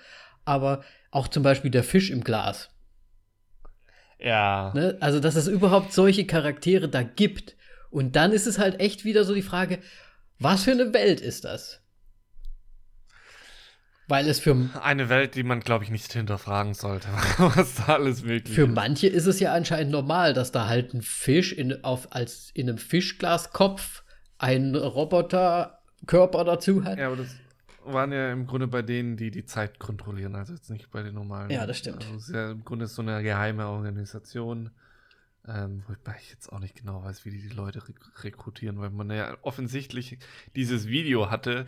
[0.45, 2.71] Aber auch zum Beispiel der Fisch im Glas.
[4.19, 4.73] Ja.
[4.75, 4.97] Ne?
[5.01, 7.57] Also, dass es überhaupt solche Charaktere da gibt.
[7.91, 9.79] Und dann ist es halt echt wieder so die Frage,
[10.39, 11.81] was für eine Welt ist das?
[14.09, 14.71] Weil es für.
[14.83, 19.09] Eine Welt, die man, glaube ich, nicht hinterfragen sollte, was da alles möglich Für manche
[19.09, 22.79] ist es ja anscheinend normal, dass da halt ein Fisch in, auf, als in einem
[22.79, 24.05] Fischglaskopf
[24.39, 26.99] ein Roboterkörper dazu hat.
[26.99, 27.35] Ja, aber das
[27.85, 31.15] waren ja im Grunde bei denen, die die Zeit kontrollieren, also jetzt nicht bei den
[31.15, 31.51] normalen.
[31.51, 32.05] Ja, das stimmt.
[32.05, 34.71] Also es ist ja im Grunde so eine geheime Organisation.
[35.49, 37.81] Ähm, wobei ich jetzt auch nicht genau weiß, wie die die Leute
[38.23, 40.19] rekrutieren, weil man ja offensichtlich
[40.57, 41.67] dieses Video hatte,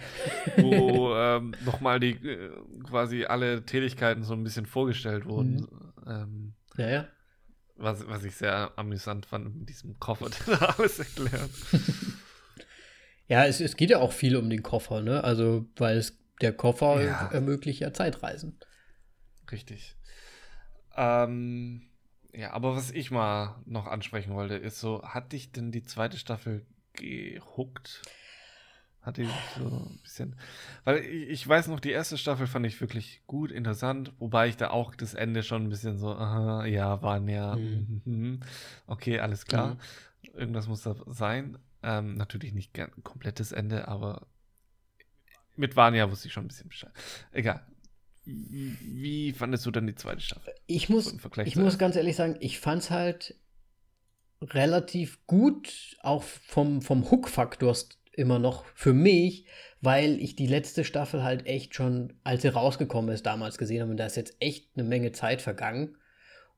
[0.56, 2.50] wo ähm, nochmal die äh,
[2.82, 5.68] quasi alle Tätigkeiten so ein bisschen vorgestellt wurden.
[5.70, 5.92] Mhm.
[6.06, 7.08] Ähm, ja, ja.
[7.76, 11.50] Was, was ich sehr amüsant fand mit diesem Koffer, der da alles erklärt.
[13.28, 15.22] ja, es, es geht ja auch viel um den Koffer, ne?
[15.22, 17.28] Also, weil es, der Koffer ja.
[17.28, 18.58] ermöglicht ja Zeitreisen.
[19.52, 19.96] Richtig.
[20.96, 21.88] Ähm,
[22.32, 26.18] ja, aber was ich mal noch ansprechen wollte, ist so, hat dich denn die zweite
[26.18, 28.02] Staffel gehuckt?
[29.00, 30.36] Hat die so ein bisschen.
[30.84, 34.56] Weil ich, ich, weiß noch, die erste Staffel fand ich wirklich gut, interessant, wobei ich
[34.56, 38.02] da auch das Ende schon ein bisschen so, aha, ja, waren ja, mhm.
[38.04, 38.40] mhm.
[38.86, 39.74] okay, alles klar.
[40.22, 40.30] Mhm.
[40.34, 41.58] Irgendwas muss da sein.
[41.82, 44.26] Ähm, natürlich nicht gern komplettes Ende, aber
[45.56, 46.92] mit Vanya wusste ich schon ein bisschen Bescheid.
[47.32, 47.64] Egal.
[48.30, 50.52] Wie fandest du dann die zweite Staffel?
[50.66, 53.34] Ich muss, ich muss ganz ehrlich sagen, ich fand es halt
[54.42, 57.74] relativ gut, auch vom, vom Hook-Faktor
[58.12, 59.46] immer noch für mich,
[59.80, 63.92] weil ich die letzte Staffel halt echt schon, als sie rausgekommen ist, damals gesehen habe.
[63.92, 65.96] Und da ist jetzt echt eine Menge Zeit vergangen.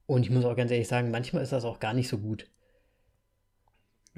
[0.06, 2.48] Und ich muss auch ganz ehrlich sagen, manchmal ist das auch gar nicht so gut.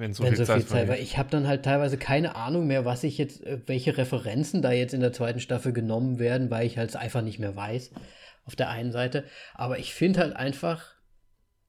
[0.03, 1.05] Wenn so wenn viel so viel Zeit, Zeit, weil vergeht.
[1.05, 4.73] ich habe dann halt teilweise keine Ahnung mehr, was ich jetzt, äh, welche Referenzen da
[4.73, 7.93] jetzt in der zweiten Staffel genommen werden, weil ich halt einfach nicht mehr weiß.
[8.45, 9.23] Auf der einen Seite.
[9.55, 10.97] Aber ich finde halt einfach,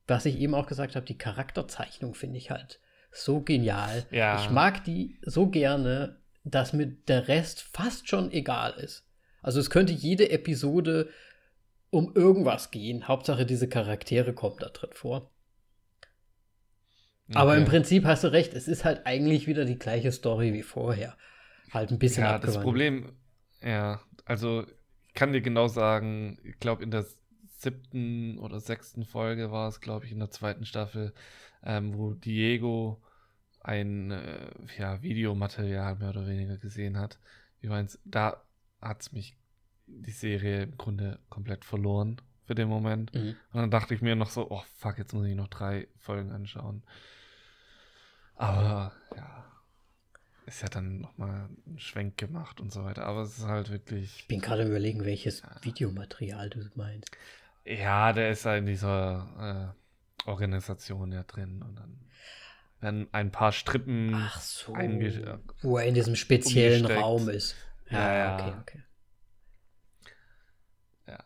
[0.08, 2.80] was ich eben auch gesagt habe, die Charakterzeichnung finde ich halt
[3.12, 4.04] so genial.
[4.10, 4.42] Ja.
[4.42, 9.06] Ich mag die so gerne, dass mir der Rest fast schon egal ist.
[9.44, 11.10] Also es könnte jede Episode
[11.92, 13.08] um irgendwas gehen.
[13.08, 15.30] Hauptsache diese Charaktere kommen da drin vor.
[17.34, 17.66] Aber im.
[17.66, 21.18] Prinzip hast du recht, es ist halt eigentlich wieder die gleiche Story wie vorher.
[21.72, 22.64] Halt ein bisschen Ja, das abgewandelt.
[22.64, 23.14] Problem,
[23.62, 24.66] ja, also
[25.08, 27.06] ich kann dir genau sagen, ich glaube in der
[27.58, 31.14] siebten oder sechsten Folge war es, glaube ich, in der zweiten Staffel,
[31.64, 33.02] ähm, wo Diego
[33.62, 37.20] ein äh, ja, Videomaterial mehr oder weniger gesehen hat.
[37.62, 38.44] Wie meinst da
[38.82, 39.38] hat es mich
[39.88, 43.14] die Serie im Grunde komplett verloren für den Moment.
[43.14, 43.36] Mhm.
[43.54, 46.32] Und dann dachte ich mir noch so, oh fuck, jetzt muss ich noch drei Folgen
[46.32, 46.84] anschauen.
[48.36, 49.46] Aber ja,
[50.46, 53.06] ist ja dann nochmal ein Schwenk gemacht und so weiter.
[53.06, 57.12] Aber es ist halt wirklich, Ich bin gerade überlegen, welches Videomaterial du meinst.
[57.66, 59.74] ja, der ist ja in dieser
[60.26, 62.00] äh, Organisation ja drin und dann
[62.82, 64.14] werden ein paar Strippen.
[64.16, 64.74] Ach so.
[64.74, 67.02] einge- Wo er in diesem speziellen umgesteckt.
[67.06, 67.56] Raum ist.
[67.90, 68.36] Ja, ja.
[68.36, 68.84] okay, okay.
[71.08, 71.24] Ja.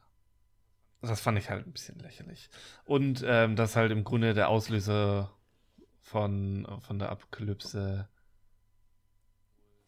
[1.08, 2.50] Das fand ich halt ein bisschen lächerlich.
[2.86, 5.32] Und ähm, das halt im Grunde der Auslöser
[6.02, 8.08] von, von der Apokalypse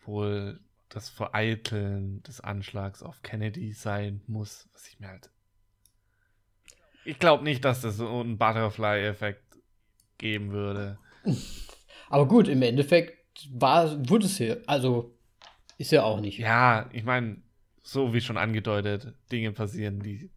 [0.06, 0.60] wohl
[0.90, 5.30] das Vereiteln des Anschlags auf Kennedy sein muss, was ich mir halt.
[7.06, 9.44] Ich glaube nicht, dass das so einen Butterfly-Effekt
[10.18, 10.98] geben würde.
[12.10, 15.16] Aber gut, im Endeffekt war, wurde es hier, also
[15.78, 16.40] ist ja auch nicht.
[16.40, 17.42] Ja, ich meine,
[17.84, 20.30] so wie schon angedeutet, Dinge passieren, die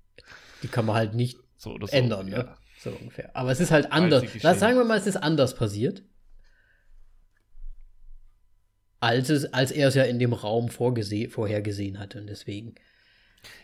[0.63, 1.87] Die kann man halt nicht so so.
[1.89, 2.39] ändern, ja.
[2.45, 2.57] ne?
[2.79, 3.35] So ungefähr.
[3.37, 4.23] Aber es ist halt anders.
[4.23, 4.41] geschehen.
[4.43, 6.03] Lass sagen wir mal, es ist anders passiert.
[9.01, 12.75] Als, es, als er es ja in dem Raum vorgese vorher gesehen hatte und deswegen.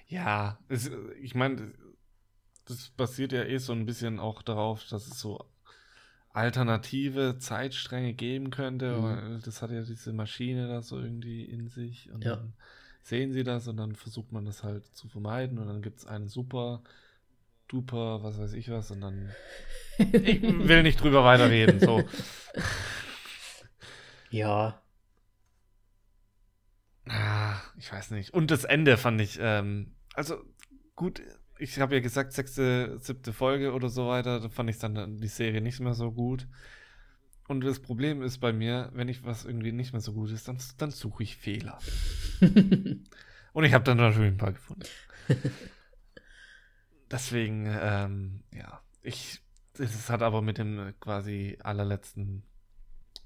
[0.08, 0.90] Ja, es,
[1.20, 1.72] ich meine,
[2.66, 5.44] das basiert ja eh so ein bisschen auch darauf, dass es so
[6.30, 9.40] alternative Zeitstränge geben könnte, Mhm.
[9.44, 12.36] das hat ja diese Maschine da so irgendwie in sich und Ja.
[12.36, 12.52] dann
[13.08, 16.06] sehen sie das und dann versucht man das halt zu vermeiden und dann gibt es
[16.06, 16.82] einen super
[17.68, 19.30] duper, was weiß ich was und dann
[19.98, 22.04] ich will nicht drüber weiterreden, so.
[24.30, 24.82] Ja,
[27.08, 28.34] Ah, ich weiß nicht.
[28.34, 30.36] Und das Ende fand ich, ähm, also
[30.94, 31.22] gut,
[31.58, 35.28] ich habe ja gesagt, sechste, siebte Folge oder so weiter, da fand ich dann die
[35.28, 36.46] Serie nicht mehr so gut.
[37.48, 40.46] Und das Problem ist bei mir, wenn ich was irgendwie nicht mehr so gut ist,
[40.48, 41.78] dann, dann suche ich Fehler.
[43.52, 44.84] Und ich habe dann natürlich ein paar gefunden.
[47.10, 49.40] Deswegen, ähm, ja, ich,
[49.78, 52.42] es hat aber mit dem äh, quasi allerletzten,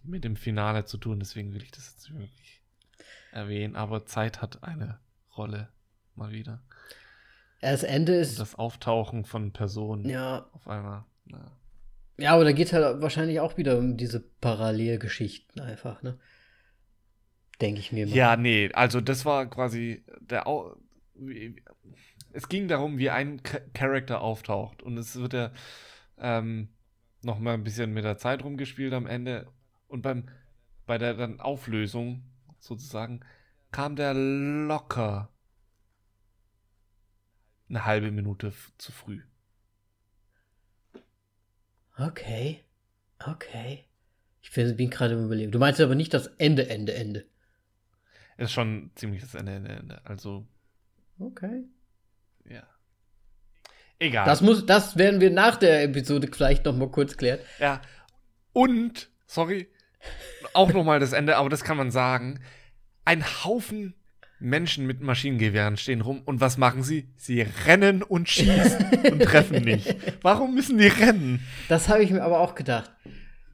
[0.04, 2.62] mit dem Finale zu tun, deswegen will ich das jetzt wirklich
[3.32, 3.74] erwähnen.
[3.74, 5.00] Aber Zeit hat eine
[5.36, 5.68] Rolle,
[6.14, 6.62] mal wieder.
[7.60, 8.38] das Ende Und ist.
[8.38, 11.04] das Auftauchen von Personen Ja, auf einmal.
[11.26, 11.50] Ja.
[12.18, 16.18] Ja, aber da geht halt wahrscheinlich auch wieder um diese Parallelgeschichten einfach, ne?
[17.62, 18.16] Denke ich mir mal.
[18.16, 20.76] Ja, nee, also das war quasi der Au
[22.32, 25.52] es ging darum, wie ein Cha- Charakter auftaucht und es wird ja
[26.18, 26.68] ähm,
[27.22, 29.48] noch mal ein bisschen mit der Zeit rumgespielt am Ende
[29.88, 30.28] und beim
[30.86, 32.24] bei der dann Auflösung
[32.58, 33.20] sozusagen
[33.70, 35.30] kam der locker
[37.68, 39.20] eine halbe Minute zu früh.
[42.06, 42.64] Okay.
[43.24, 43.84] Okay.
[44.42, 45.52] Ich bin gerade im Überlegen.
[45.52, 47.26] Du meinst aber nicht das Ende, Ende, Ende.
[48.36, 50.00] Ist schon ziemlich das Ende, Ende, Ende.
[50.04, 50.46] Also,
[51.18, 51.64] Okay.
[52.48, 52.66] ja.
[53.98, 54.24] Egal.
[54.26, 57.38] Das muss, das werden wir nach der Episode vielleicht noch mal kurz klären.
[57.60, 57.80] Ja.
[58.52, 59.68] Und, sorry,
[60.54, 62.40] auch nochmal das Ende, aber das kann man sagen.
[63.04, 63.94] Ein Haufen
[64.42, 67.08] Menschen mit Maschinengewehren stehen rum und was machen sie?
[67.16, 69.94] Sie rennen und schießen und treffen nicht.
[70.22, 71.40] Warum müssen die rennen?
[71.68, 72.90] Das habe ich mir aber auch gedacht.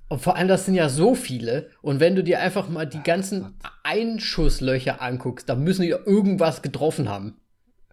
[0.09, 1.71] Und vor allem, das sind ja so viele.
[1.83, 7.09] Und wenn du dir einfach mal die ganzen Einschusslöcher anguckst, da müssen die irgendwas getroffen
[7.09, 7.37] haben.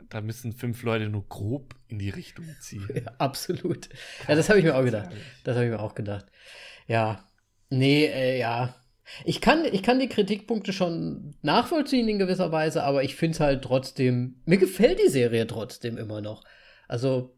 [0.09, 2.87] Da müssen fünf Leute nur grob in die Richtung ziehen.
[2.95, 3.89] Ja, absolut.
[4.27, 5.09] Ja, das habe ich mir auch gedacht.
[5.43, 6.25] Das habe ich mir auch gedacht.
[6.87, 7.25] Ja.
[7.69, 8.75] Nee, äh, ja.
[9.24, 13.39] Ich kann, ich kann die Kritikpunkte schon nachvollziehen in gewisser Weise, aber ich finde es
[13.39, 14.41] halt trotzdem.
[14.45, 16.43] Mir gefällt die Serie trotzdem immer noch.
[16.88, 17.36] Also,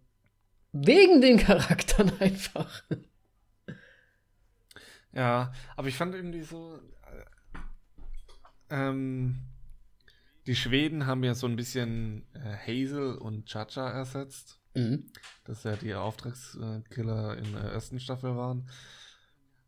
[0.72, 2.84] wegen den Charakteren einfach.
[5.13, 7.59] Ja, aber ich fand irgendwie so, äh,
[8.70, 9.39] ähm,
[10.45, 14.59] die Schweden haben ja so ein bisschen äh, Hazel und Chacha ersetzt.
[14.78, 15.11] Mhm.
[15.45, 18.70] dass ja die Auftragskiller in der ersten Staffel waren.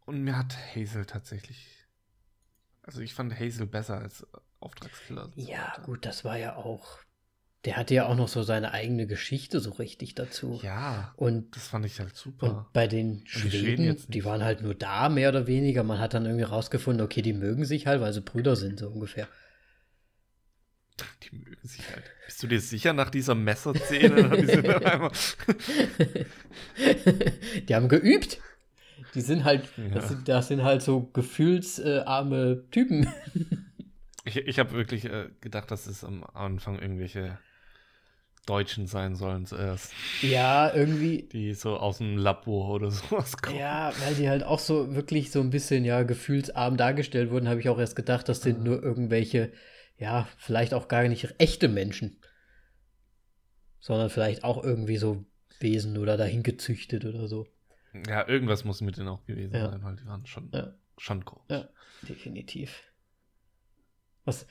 [0.05, 1.78] Und mir hat Hazel tatsächlich.
[2.89, 4.25] Also ich fand Hazel besser als
[4.59, 5.31] Auftragskiller.
[5.35, 6.97] Ja, gut, das war ja auch.
[7.63, 10.59] Der hatte ja auch noch so seine eigene Geschichte so richtig dazu.
[10.63, 12.67] Ja, Und, das fand ich halt und super.
[12.73, 15.83] bei den die Schweden Schweden, jetzt die waren halt nur da, mehr oder weniger.
[15.83, 18.89] Man hat dann irgendwie rausgefunden, okay, die mögen sich halt, weil sie Brüder sind, so
[18.89, 19.27] ungefähr.
[21.21, 22.05] Die mögen sich halt.
[22.25, 24.29] Bist du dir sicher nach dieser Messerszene?
[26.75, 28.39] die die haben geübt.
[29.15, 29.95] Die sind halt, Ja.
[29.95, 33.07] das, sind, das sind halt so gefühlsarme Typen.
[34.25, 37.39] ich ich habe wirklich äh, gedacht, dass es am Anfang irgendwelche
[38.45, 39.93] Deutschen sein sollen zuerst.
[40.21, 41.23] ja, irgendwie.
[41.31, 43.57] Die so aus dem Labor oder sowas kommen.
[43.59, 47.59] Ja, weil die halt auch so wirklich so ein bisschen, ja, gefühlsarm dargestellt wurden, habe
[47.59, 49.51] ich auch erst gedacht, das sind nur irgendwelche,
[49.97, 52.19] ja, vielleicht auch gar nicht echte Menschen.
[53.79, 55.25] Sondern vielleicht auch irgendwie so
[55.59, 57.45] Wesen oder dahin gezüchtet oder so.
[58.07, 59.69] Ja, irgendwas muss mit denen auch gewesen Ja.
[59.71, 60.73] sein, weil die waren schon, Ja.
[60.97, 61.43] schon groß.
[61.49, 61.69] Ja,
[62.01, 62.83] definitiv.
[64.25, 64.45] Was,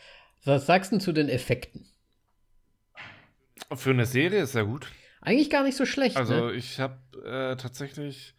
[0.44, 1.86] was sagst du zu den Effekten?
[3.74, 4.90] Für eine Serie ist ja gut.
[5.20, 6.52] Eigentlich gar nicht so schlecht, Also ne?
[6.52, 8.34] ich habe äh, tatsächlich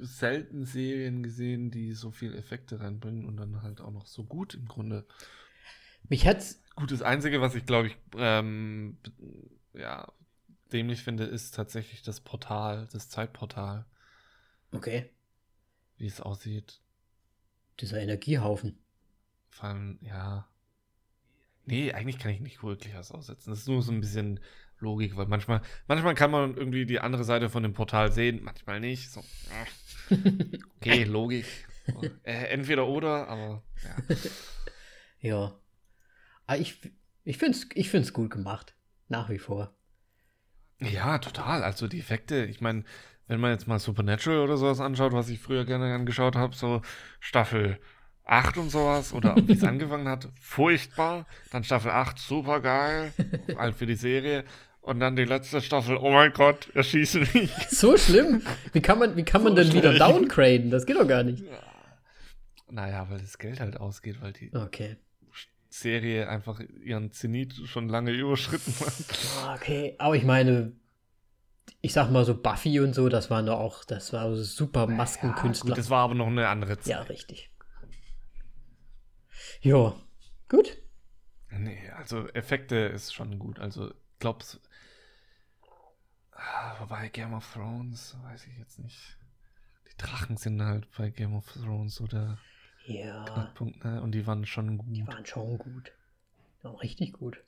[0.00, 4.54] selten Serien gesehen, die so viel Effekte reinbringen und dann halt auch noch so gut
[4.54, 5.06] im Grunde.
[6.08, 6.62] Mich hat's.
[6.76, 8.98] Gut, das Einzige, was ich glaube ich ähm,
[9.72, 10.12] ja
[10.74, 13.86] dämlich finde, ist tatsächlich das Portal, das Zeitportal,
[14.72, 15.10] Okay,
[15.96, 16.80] wie es aussieht.
[17.80, 18.78] dieser Energiehaufen.
[19.50, 20.48] Vor allem, ja.
[21.64, 23.50] Nee, eigentlich kann ich nicht wirklich was aussetzen.
[23.50, 24.40] Das ist nur so ein bisschen
[24.80, 28.80] Logik, weil manchmal, manchmal kann man irgendwie die andere Seite von dem Portal sehen, manchmal
[28.80, 29.10] nicht.
[29.10, 29.20] So.
[30.10, 30.16] äh.
[30.80, 31.46] Okay, Logik.
[31.86, 34.16] So, äh, entweder oder, aber ja.
[35.20, 35.60] Ja.
[36.46, 36.92] Aber ich,
[37.24, 38.76] ich finde es ich find's gut gemacht.
[39.08, 39.73] Nach wie vor.
[40.80, 41.62] Ja, total.
[41.62, 42.84] Also die Effekte, ich meine,
[43.26, 46.82] wenn man jetzt mal Supernatural oder sowas anschaut, was ich früher gerne angeschaut habe, so
[47.20, 47.78] Staffel
[48.24, 51.26] 8 und sowas, oder wie es angefangen hat, furchtbar.
[51.50, 53.12] Dann Staffel 8, super geil,
[53.56, 54.44] halt für die Serie.
[54.80, 57.50] Und dann die letzte Staffel, oh mein Gott, erschießen mich.
[57.70, 58.42] So schlimm?
[58.74, 60.02] Wie kann man, wie kann man So denn wieder schlecht.
[60.02, 60.70] downgraden?
[60.70, 61.42] Das geht doch gar nicht.
[62.70, 64.96] Naja, weil das Geld halt ausgeht, weil die Okay.
[65.74, 69.58] Serie einfach ihren Zenit schon lange überschritten hat.
[69.60, 70.72] Okay, aber ich meine,
[71.80, 74.86] ich sag mal so Buffy und so, das waren doch auch, das war so super
[74.86, 75.70] Maskenkünstler.
[75.70, 76.86] Gut, das war aber noch eine andere Zeit.
[76.86, 77.50] ja, richtig.
[79.60, 79.94] Ja,
[80.48, 80.78] gut.
[81.50, 83.58] Nee, also Effekte ist schon gut.
[83.58, 84.60] Also, glaub's.
[86.32, 89.18] Ah, Wobei Game of Thrones, weiß ich jetzt nicht.
[89.90, 92.38] Die Drachen sind halt bei Game of Thrones so der
[92.86, 94.02] Ja, Knackpunkt, ne?
[94.02, 94.88] Und die waren schon gut.
[94.90, 95.92] die waren schon gut.
[96.62, 97.42] Waren richtig gut.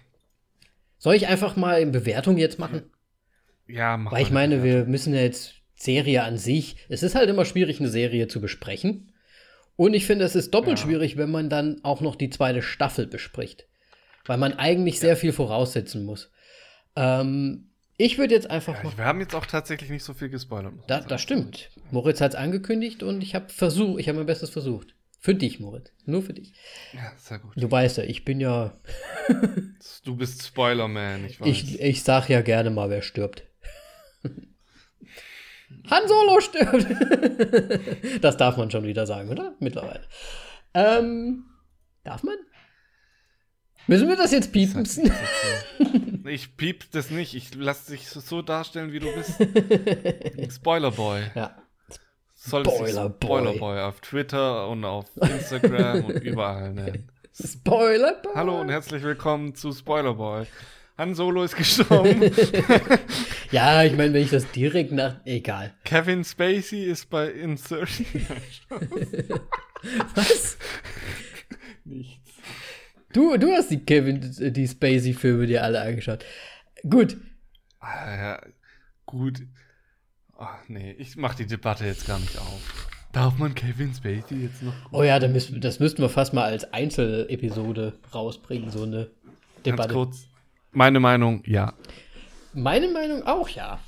[0.98, 2.84] Soll ich einfach mal in Bewertung jetzt machen?
[3.68, 6.78] ja, mach Weil ich meine, wir müssen ja jetzt Serie an sich.
[6.90, 9.12] Es ist halt immer schwierig, eine Serie zu besprechen.
[9.80, 10.84] Und ich finde, es ist doppelt Ja.
[10.86, 13.66] schwierig, wenn man dann auch noch die zweite Staffel bespricht.
[14.26, 16.32] Weil man eigentlich sehr viel voraussetzen muss.
[16.98, 20.74] Ähm, ich würde jetzt einfach ja, Wir haben jetzt auch tatsächlich nicht so viel gespoilert.
[20.88, 21.70] Da, das stimmt.
[21.92, 24.96] Moritz hat es angekündigt und ich habe versucht, ich habe mein Bestes versucht.
[25.22, 25.94] Für dich, Moritz.
[26.06, 26.52] Nur für dich.
[26.92, 27.54] Ja, sehr gut.
[27.56, 28.78] Du weißt ja, ich bin ja.
[30.04, 31.48] du bist Spoiler-Man, ich weiß.
[31.48, 33.44] Ich, ich sag ja gerne mal, wer stirbt.
[35.90, 36.88] Han Solo stirbt.
[38.24, 39.54] das darf man schon wieder sagen, oder?
[39.60, 40.02] Mittlerweile.
[40.74, 41.46] Ähm,
[42.04, 42.36] darf man?
[43.88, 44.88] Müssen wir das jetzt piepen?
[46.28, 47.34] ich piep das nicht.
[47.34, 49.34] Ich lasse dich so darstellen, wie du bist.
[50.56, 51.24] Spoiler Boy.
[51.34, 51.56] Ja.
[52.38, 52.90] Spoiler Boy.
[52.92, 57.12] Spoiler Boy auf Twitter und auf Instagram und überall nennen.
[57.34, 58.32] Spoiler Boy.
[58.36, 60.46] Hallo und herzlich willkommen zu Spoiler Boy.
[61.00, 62.22] Han Solo ist gestorben.
[63.52, 65.16] ja, ich meine, wenn ich das direkt nach.
[65.24, 65.74] Egal.
[65.86, 68.06] Kevin Spacey ist bei Insurgent.
[70.14, 70.58] Was?
[71.86, 72.34] Nichts.
[73.14, 76.26] Du, du hast die Kevin, die Spacey-Filme dir alle angeschaut.
[76.88, 77.16] Gut.
[77.80, 78.42] Ah, ja,
[79.06, 79.42] gut.
[80.38, 82.90] Ach nee, ich mach die Debatte jetzt gar nicht auf.
[83.14, 84.74] Darf man Kevin Spacey jetzt noch?
[84.92, 89.10] Oh ja, das müssten, das müssten wir fast mal als Einzelepisode rausbringen, so eine
[89.66, 89.94] Debatte.
[89.94, 90.29] Ganz kurz.
[90.72, 91.74] Meine Meinung, ja.
[92.54, 93.80] Meine Meinung auch, ja.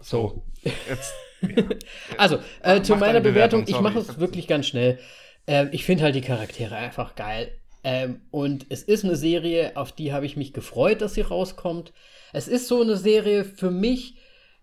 [0.00, 0.44] So.
[0.62, 1.64] Jetzt, ja.
[2.18, 4.98] also, äh, zu meiner Bewertung, Bewertung ich mache es wirklich ganz schnell.
[5.46, 7.52] Ähm, ich finde halt die Charaktere einfach geil.
[7.84, 11.92] Ähm, und es ist eine Serie, auf die habe ich mich gefreut, dass sie rauskommt.
[12.32, 14.16] Es ist so eine Serie für mich,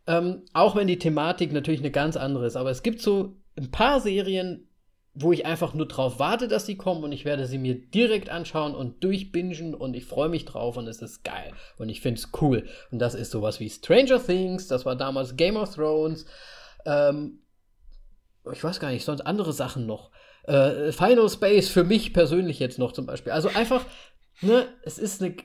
[0.08, 2.56] ähm, auch wenn die Thematik natürlich eine ganz andere ist.
[2.56, 4.69] Aber es gibt so ein paar Serien,
[5.14, 8.30] wo ich einfach nur drauf warte, dass sie kommen und ich werde sie mir direkt
[8.30, 12.22] anschauen und durchbingen und ich freue mich drauf und es ist geil und ich finde
[12.22, 12.68] es cool.
[12.92, 16.26] Und das ist sowas wie Stranger Things, das war damals Game of Thrones,
[16.86, 17.42] ähm,
[18.52, 20.12] ich weiß gar nicht, sonst andere Sachen noch.
[20.44, 23.32] Äh, Final Space für mich persönlich jetzt noch zum Beispiel.
[23.32, 23.86] Also einfach,
[24.42, 25.36] ne, es ist eine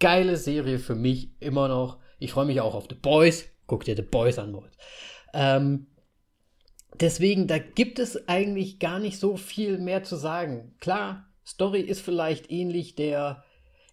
[0.00, 1.98] geile Serie für mich immer noch.
[2.18, 3.48] Ich freue mich auch auf The Boys.
[3.66, 4.76] Guck dir The Boys an, Moritz.
[5.34, 5.86] Ähm,
[7.00, 10.74] deswegen, da gibt es eigentlich gar nicht so viel mehr zu sagen.
[10.80, 13.44] Klar, Story ist vielleicht ähnlich der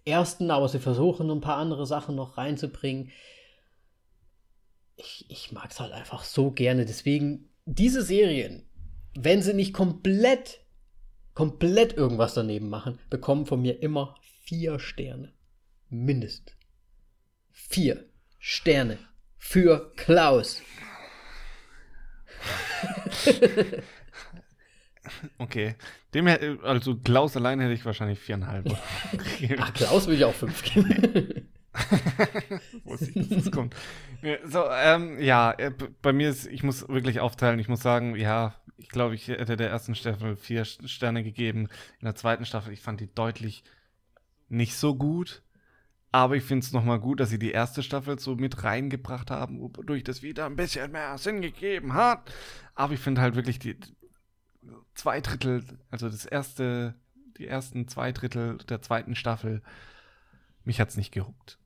[0.05, 3.11] ersten, aber sie versuchen ein paar andere Sachen noch reinzubringen.
[4.95, 6.85] Ich, ich mag es halt einfach so gerne.
[6.85, 8.65] Deswegen, diese Serien,
[9.15, 10.59] wenn sie nicht komplett,
[11.33, 15.33] komplett irgendwas daneben machen, bekommen von mir immer vier Sterne.
[15.89, 16.55] Mindest.
[17.51, 18.05] Vier
[18.39, 18.97] Sterne
[19.37, 20.61] für Klaus.
[25.37, 25.75] okay.
[26.13, 26.27] Dem
[26.63, 28.75] also Klaus allein hätte ich wahrscheinlich viereinhalb.
[29.59, 31.49] Ach, Klaus will ich auch fünf geben.
[32.83, 33.75] Wusste ich, dass das kommt.
[34.45, 35.71] So, ähm, ja, äh,
[36.01, 37.59] bei mir ist, ich muss wirklich aufteilen.
[37.59, 41.67] Ich muss sagen, ja, ich glaube, ich hätte der ersten Staffel vier Sterne gegeben.
[41.99, 43.63] In der zweiten Staffel, ich fand die deutlich
[44.47, 45.43] nicht so gut.
[46.11, 49.59] Aber ich finde es nochmal gut, dass sie die erste Staffel so mit reingebracht haben,
[49.59, 52.33] wodurch das wieder ein bisschen mehr Sinn gegeben hat.
[52.73, 53.77] Aber ich finde halt wirklich die
[54.95, 56.95] zwei Drittel, also das erste,
[57.37, 59.61] die ersten zwei Drittel der zweiten Staffel,
[60.63, 61.59] mich hat es nicht gehuckt.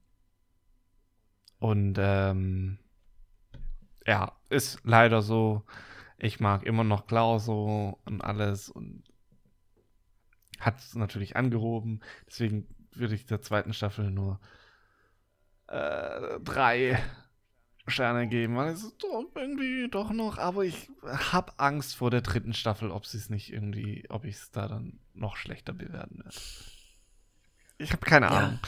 [1.59, 2.79] Und ähm,
[4.05, 5.63] ja, ist leider so.
[6.17, 9.03] Ich mag immer noch Klauso und alles und
[10.59, 12.01] hat es natürlich angehoben.
[12.27, 12.67] Deswegen
[12.97, 14.39] würde ich der zweiten Staffel nur
[15.67, 16.99] äh, drei
[17.87, 22.21] Sterne geben, weil es ist doch irgendwie doch noch, aber ich habe Angst vor der
[22.21, 26.19] dritten Staffel, ob sie es nicht irgendwie, ob ich es da dann noch schlechter bewerten
[26.19, 26.37] werde.
[27.77, 28.31] Ich habe keine ja.
[28.31, 28.59] Ahnung.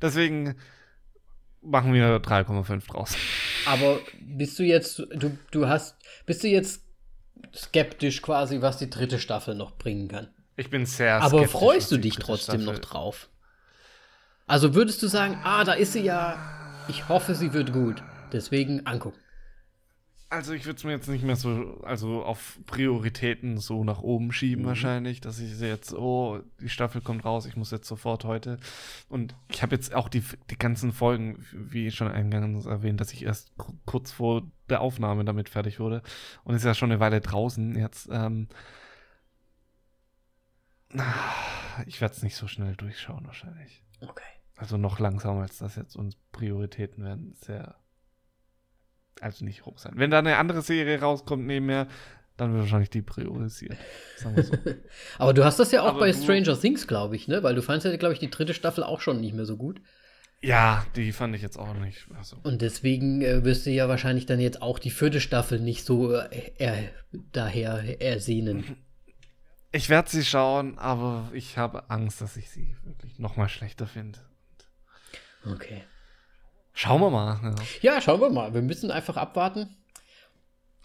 [0.00, 0.56] Deswegen
[1.60, 3.16] machen wir 3,5 draus.
[3.66, 6.82] Aber bist du jetzt, du, du hast, bist du jetzt
[7.54, 10.28] skeptisch quasi, was die dritte Staffel noch bringen kann?
[10.56, 11.38] Ich bin sehr skeptisch.
[11.38, 12.74] Aber freust du dich trotzdem Staffel.
[12.74, 13.28] noch drauf?
[14.46, 16.36] Also würdest du sagen, ah, da ist sie ja,
[16.88, 18.02] ich hoffe, sie wird gut.
[18.32, 19.18] Deswegen angucken.
[20.32, 24.32] Also ich würde es mir jetzt nicht mehr so, also auf Prioritäten so nach oben
[24.32, 24.68] schieben mhm.
[24.68, 28.56] wahrscheinlich, dass ich jetzt, oh, die Staffel kommt raus, ich muss jetzt sofort heute.
[29.10, 33.26] Und ich habe jetzt auch die, die ganzen Folgen, wie schon eingangs erwähnt, dass ich
[33.26, 33.52] erst
[33.84, 36.02] kurz vor der Aufnahme damit fertig wurde.
[36.44, 38.08] Und ist ja schon eine Weile draußen jetzt.
[38.10, 38.48] Ähm,
[41.86, 43.82] ich werde es nicht so schnell durchschauen wahrscheinlich.
[44.02, 44.22] Okay.
[44.56, 47.76] Also noch langsamer als das jetzt und Prioritäten werden sehr
[49.20, 49.92] also nicht hoch sein.
[49.96, 51.86] Wenn da eine andere Serie rauskommt nebenher,
[52.36, 53.76] dann wird wahrscheinlich die priorisiert.
[54.16, 54.54] Sagen wir so.
[55.18, 57.42] Aber du hast das ja auch Aber bei Stranger Things, glaube ich, ne?
[57.42, 59.80] Weil du fandest ja, glaube ich, die dritte Staffel auch schon nicht mehr so gut.
[60.40, 62.08] Ja, die fand ich jetzt auch nicht.
[62.16, 62.36] Also.
[62.42, 66.14] Und deswegen äh, wirst du ja wahrscheinlich dann jetzt auch die vierte Staffel nicht so
[66.14, 66.88] äh,
[67.32, 68.76] daher ersehnen.
[69.72, 73.86] Ich werde sie schauen, aber ich habe Angst, dass ich sie wirklich noch mal schlechter
[73.86, 74.18] finde.
[75.50, 75.82] Okay.
[76.74, 77.40] Schauen wir mal.
[77.42, 77.54] Ja.
[77.94, 78.52] ja, schauen wir mal.
[78.54, 79.76] Wir müssen einfach abwarten.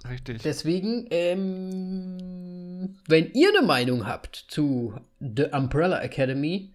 [0.09, 0.41] Richtig.
[0.41, 6.73] Deswegen, ähm, wenn ihr eine Meinung habt zu The Umbrella Academy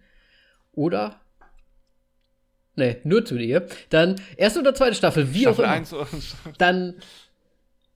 [0.73, 1.19] oder
[2.75, 3.67] Nee, nur zu dir.
[3.89, 6.21] Dann erste oder zweite Staffel, wie Staffel auch immer.
[6.57, 6.95] Dann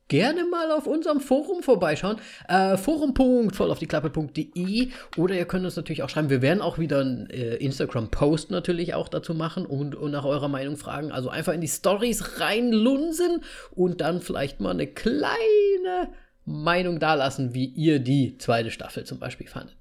[0.08, 2.18] gerne mal auf unserem Forum vorbeischauen.
[2.48, 6.30] Äh, forum.vollaufdieklappe.de oder ihr könnt uns natürlich auch schreiben.
[6.30, 10.48] Wir werden auch wieder einen äh, Instagram-Post natürlich auch dazu machen und, und, nach eurer
[10.48, 11.12] Meinung fragen.
[11.12, 16.10] Also einfach in die Stories reinlunsen und dann vielleicht mal eine kleine
[16.46, 19.76] Meinung dalassen, wie ihr die zweite Staffel zum Beispiel fandet.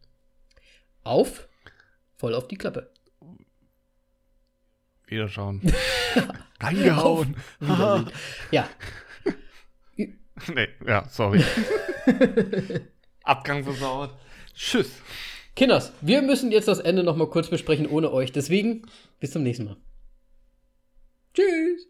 [1.04, 1.48] Auf,
[2.16, 2.90] voll auf die Klappe.
[5.06, 5.62] Wiederschauen.
[6.60, 7.36] Reingehauen.
[8.50, 8.68] ja.
[10.54, 11.42] Nee, ja, sorry.
[13.22, 14.10] Abgang versaut.
[14.54, 14.90] Tschüss.
[15.54, 18.32] Kinders, wir müssen jetzt das Ende noch mal kurz besprechen ohne euch.
[18.32, 18.82] Deswegen
[19.20, 19.76] bis zum nächsten Mal.
[21.34, 21.88] Tschüss.